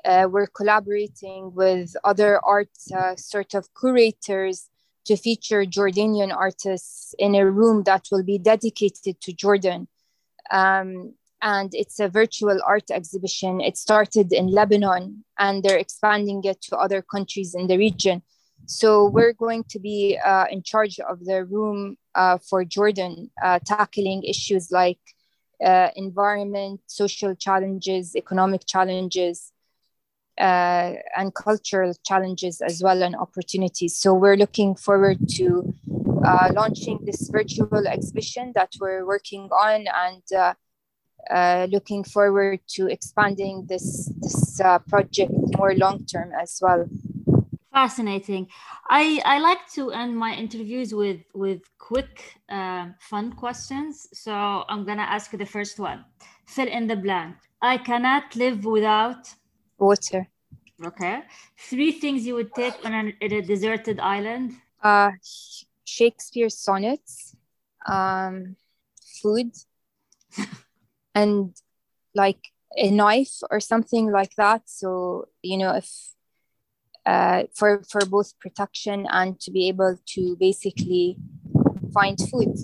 uh, 0.05 0.27
we're 0.29 0.47
collaborating 0.47 1.53
with 1.53 1.95
other 2.03 2.39
art 2.45 2.69
uh, 2.95 3.15
sort 3.15 3.53
of 3.53 3.67
curators 3.79 4.70
to 5.05 5.15
feature 5.15 5.65
Jordanian 5.65 6.35
artists 6.35 7.15
in 7.17 7.35
a 7.35 7.49
room 7.49 7.83
that 7.83 8.07
will 8.11 8.23
be 8.23 8.37
dedicated 8.37 9.19
to 9.21 9.33
Jordan. 9.33 9.87
Um, 10.51 11.13
and 11.41 11.71
it's 11.73 11.99
a 11.99 12.07
virtual 12.07 12.59
art 12.65 12.91
exhibition. 12.91 13.61
It 13.61 13.77
started 13.77 14.31
in 14.31 14.47
Lebanon 14.47 15.23
and 15.39 15.63
they're 15.63 15.77
expanding 15.77 16.41
it 16.43 16.61
to 16.63 16.77
other 16.77 17.01
countries 17.01 17.55
in 17.55 17.67
the 17.67 17.77
region. 17.77 18.21
So 18.67 19.07
we're 19.07 19.33
going 19.33 19.63
to 19.69 19.79
be 19.79 20.19
uh, 20.23 20.45
in 20.51 20.61
charge 20.61 20.99
of 20.99 21.25
the 21.25 21.45
room 21.45 21.97
uh, 22.13 22.37
for 22.37 22.63
Jordan, 22.63 23.31
uh, 23.43 23.59
tackling 23.65 24.23
issues 24.23 24.71
like 24.71 24.99
uh, 25.63 25.89
environment, 25.95 26.81
social 26.85 27.35
challenges, 27.35 28.15
economic 28.15 28.65
challenges, 28.67 29.51
uh, 30.41 30.95
and 31.15 31.33
cultural 31.35 31.93
challenges 32.03 32.61
as 32.61 32.81
well 32.81 33.03
and 33.03 33.15
opportunities. 33.15 33.95
So 33.95 34.13
we're 34.13 34.35
looking 34.35 34.75
forward 34.75 35.19
to 35.37 35.73
uh, 36.25 36.49
launching 36.53 36.99
this 37.03 37.29
virtual 37.29 37.87
exhibition 37.87 38.51
that 38.55 38.73
we're 38.79 39.05
working 39.05 39.49
on 39.51 39.85
and 40.05 40.23
uh, 40.35 40.53
uh 41.29 41.67
looking 41.69 42.03
forward 42.03 42.59
to 42.67 42.87
expanding 42.87 43.63
this 43.69 44.11
this 44.21 44.59
uh, 44.59 44.79
project 44.89 45.31
more 45.55 45.75
long 45.75 46.03
term 46.05 46.31
as 46.33 46.57
well. 46.59 46.87
Fascinating. 47.71 48.47
I, 48.89 49.21
I 49.23 49.39
like 49.39 49.69
to 49.75 49.91
end 49.91 50.17
my 50.17 50.33
interviews 50.33 50.93
with 50.93 51.21
with 51.35 51.61
quick 51.77 52.39
uh, 52.49 52.87
fun 52.99 53.33
questions. 53.33 54.07
So 54.13 54.33
I'm 54.67 54.83
gonna 54.83 55.03
ask 55.03 55.31
the 55.31 55.45
first 55.45 55.79
one. 55.79 56.03
Fill 56.47 56.67
in 56.67 56.87
the 56.87 56.95
blank. 56.95 57.35
I 57.61 57.77
cannot 57.77 58.35
live 58.35 58.65
without 58.65 59.31
water. 59.81 60.29
Okay. 60.83 61.23
Three 61.57 61.91
things 61.91 62.25
you 62.25 62.35
would 62.35 62.53
take 62.53 62.73
on 62.85 62.93
an, 62.93 63.13
in 63.19 63.33
a 63.33 63.41
deserted 63.41 63.99
island. 63.99 64.53
Uh, 64.81 65.11
Shakespeare's 65.83 66.57
sonnets, 66.57 67.35
um, 67.85 68.55
food, 69.21 69.51
and 71.15 71.55
like 72.15 72.47
a 72.77 72.89
knife 72.89 73.41
or 73.51 73.59
something 73.59 74.11
like 74.11 74.35
that. 74.37 74.63
So 74.65 75.27
you 75.43 75.57
know, 75.57 75.75
if 75.75 75.89
uh, 77.05 77.43
for 77.53 77.83
for 77.89 78.05
both 78.05 78.39
protection 78.39 79.07
and 79.09 79.39
to 79.41 79.51
be 79.51 79.67
able 79.67 79.99
to 80.13 80.35
basically 80.39 81.17
find 81.93 82.17
food. 82.29 82.55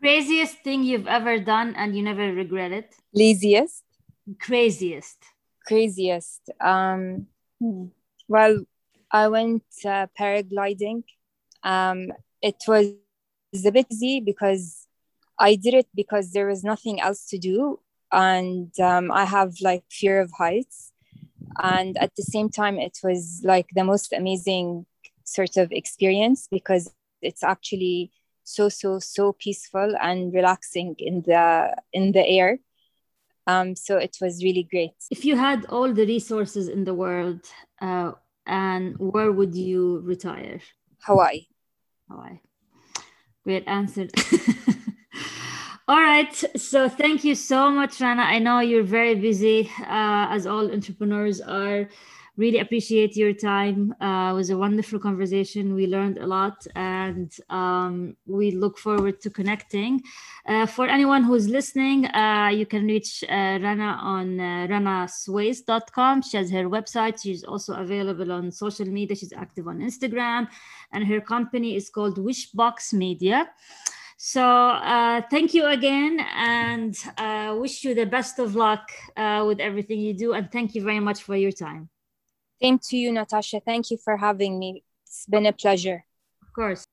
Craziest 0.00 0.58
thing 0.64 0.82
you've 0.82 1.06
ever 1.06 1.38
done 1.38 1.74
and 1.76 1.94
you 1.94 2.02
never 2.02 2.32
regret 2.32 2.72
it. 2.72 2.94
Laziest. 3.14 3.84
Craziest 4.40 5.18
craziest. 5.66 6.50
Um, 6.60 7.26
well, 8.28 8.64
I 9.10 9.28
went 9.28 9.64
uh, 9.84 10.06
paragliding. 10.18 11.04
Um, 11.62 12.12
it 12.42 12.62
was 12.66 12.94
a 13.64 13.72
bit 13.72 13.86
easy 13.90 14.20
because 14.20 14.86
I 15.38 15.56
did 15.56 15.74
it 15.74 15.88
because 15.94 16.32
there 16.32 16.46
was 16.46 16.62
nothing 16.64 17.00
else 17.00 17.26
to 17.28 17.38
do, 17.38 17.80
and 18.12 18.78
um, 18.80 19.10
I 19.10 19.24
have 19.24 19.54
like 19.60 19.84
fear 19.90 20.20
of 20.20 20.30
heights. 20.36 20.92
And 21.62 21.96
at 21.98 22.14
the 22.16 22.22
same 22.22 22.48
time, 22.48 22.78
it 22.78 22.98
was 23.02 23.42
like 23.44 23.66
the 23.74 23.84
most 23.84 24.12
amazing 24.12 24.86
sort 25.24 25.56
of 25.56 25.72
experience 25.72 26.48
because 26.50 26.92
it's 27.22 27.42
actually 27.42 28.12
so 28.44 28.68
so 28.68 28.98
so 28.98 29.32
peaceful 29.32 29.94
and 30.00 30.32
relaxing 30.32 30.94
in 30.98 31.22
the 31.22 31.74
in 31.92 32.12
the 32.12 32.26
air 32.26 32.58
um, 33.46 33.74
so 33.76 33.96
it 33.96 34.16
was 34.20 34.42
really 34.42 34.66
great. 34.70 34.92
If 35.10 35.24
you 35.24 35.36
had 35.36 35.66
all 35.66 35.92
the 35.92 36.06
resources 36.06 36.68
in 36.68 36.84
the 36.84 36.94
world, 36.94 37.40
uh, 37.80 38.12
and 38.46 38.96
where 38.98 39.32
would 39.32 39.54
you 39.54 40.00
retire? 40.04 40.60
Hawaii. 41.02 41.46
Hawaii. 42.10 42.40
Great 43.44 43.66
answer. 43.66 44.08
all 45.88 46.00
right. 46.00 46.34
So 46.56 46.88
thank 46.88 47.24
you 47.24 47.34
so 47.34 47.70
much, 47.70 48.00
Rana. 48.00 48.22
I 48.22 48.38
know 48.38 48.60
you're 48.60 48.82
very 48.82 49.14
busy, 49.14 49.70
uh, 49.80 50.26
as 50.30 50.46
all 50.46 50.70
entrepreneurs 50.70 51.40
are 51.40 51.88
really 52.40 52.58
appreciate 52.58 53.14
your 53.16 53.34
time. 53.34 53.94
Uh, 54.00 54.30
it 54.32 54.34
was 54.34 54.48
a 54.50 54.56
wonderful 54.56 54.98
conversation. 54.98 55.74
We 55.74 55.86
learned 55.86 56.18
a 56.18 56.26
lot 56.26 56.66
and 56.74 57.30
um, 57.50 58.16
we 58.26 58.50
look 58.52 58.78
forward 58.78 59.20
to 59.20 59.30
connecting. 59.30 60.02
Uh, 60.46 60.66
for 60.66 60.86
anyone 60.86 61.22
who's 61.22 61.48
listening, 61.48 62.06
uh, 62.06 62.50
you 62.52 62.64
can 62.64 62.86
reach 62.86 63.22
uh, 63.28 63.58
Rana 63.64 63.98
on 64.16 64.40
uh, 64.40 64.66
ranasweis.com. 64.72 66.22
She 66.22 66.36
has 66.38 66.50
her 66.50 66.64
website. 66.64 67.22
She's 67.22 67.44
also 67.44 67.74
available 67.74 68.32
on 68.32 68.50
social 68.50 68.86
media. 68.86 69.14
She's 69.14 69.34
active 69.34 69.68
on 69.68 69.78
Instagram 69.78 70.48
and 70.92 71.06
her 71.06 71.20
company 71.20 71.76
is 71.76 71.90
called 71.90 72.16
Wishbox 72.18 72.92
Media. 72.94 73.50
So 74.16 74.44
uh, 74.44 75.22
thank 75.30 75.54
you 75.54 75.66
again 75.66 76.20
and 76.36 76.94
uh, 77.16 77.56
wish 77.58 77.84
you 77.84 77.94
the 77.94 78.04
best 78.04 78.38
of 78.38 78.54
luck 78.54 78.90
uh, 79.16 79.44
with 79.46 79.60
everything 79.60 79.98
you 80.00 80.12
do. 80.12 80.34
And 80.34 80.50
thank 80.52 80.74
you 80.74 80.82
very 80.82 81.00
much 81.00 81.22
for 81.22 81.36
your 81.36 81.52
time. 81.52 81.88
Same 82.62 82.78
to 82.78 82.96
you, 82.96 83.12
Natasha. 83.12 83.60
Thank 83.60 83.90
you 83.90 83.96
for 83.96 84.16
having 84.18 84.58
me. 84.58 84.84
It's 85.06 85.26
been 85.26 85.46
a 85.46 85.52
pleasure. 85.52 86.04
Of 86.42 86.52
course. 86.54 86.86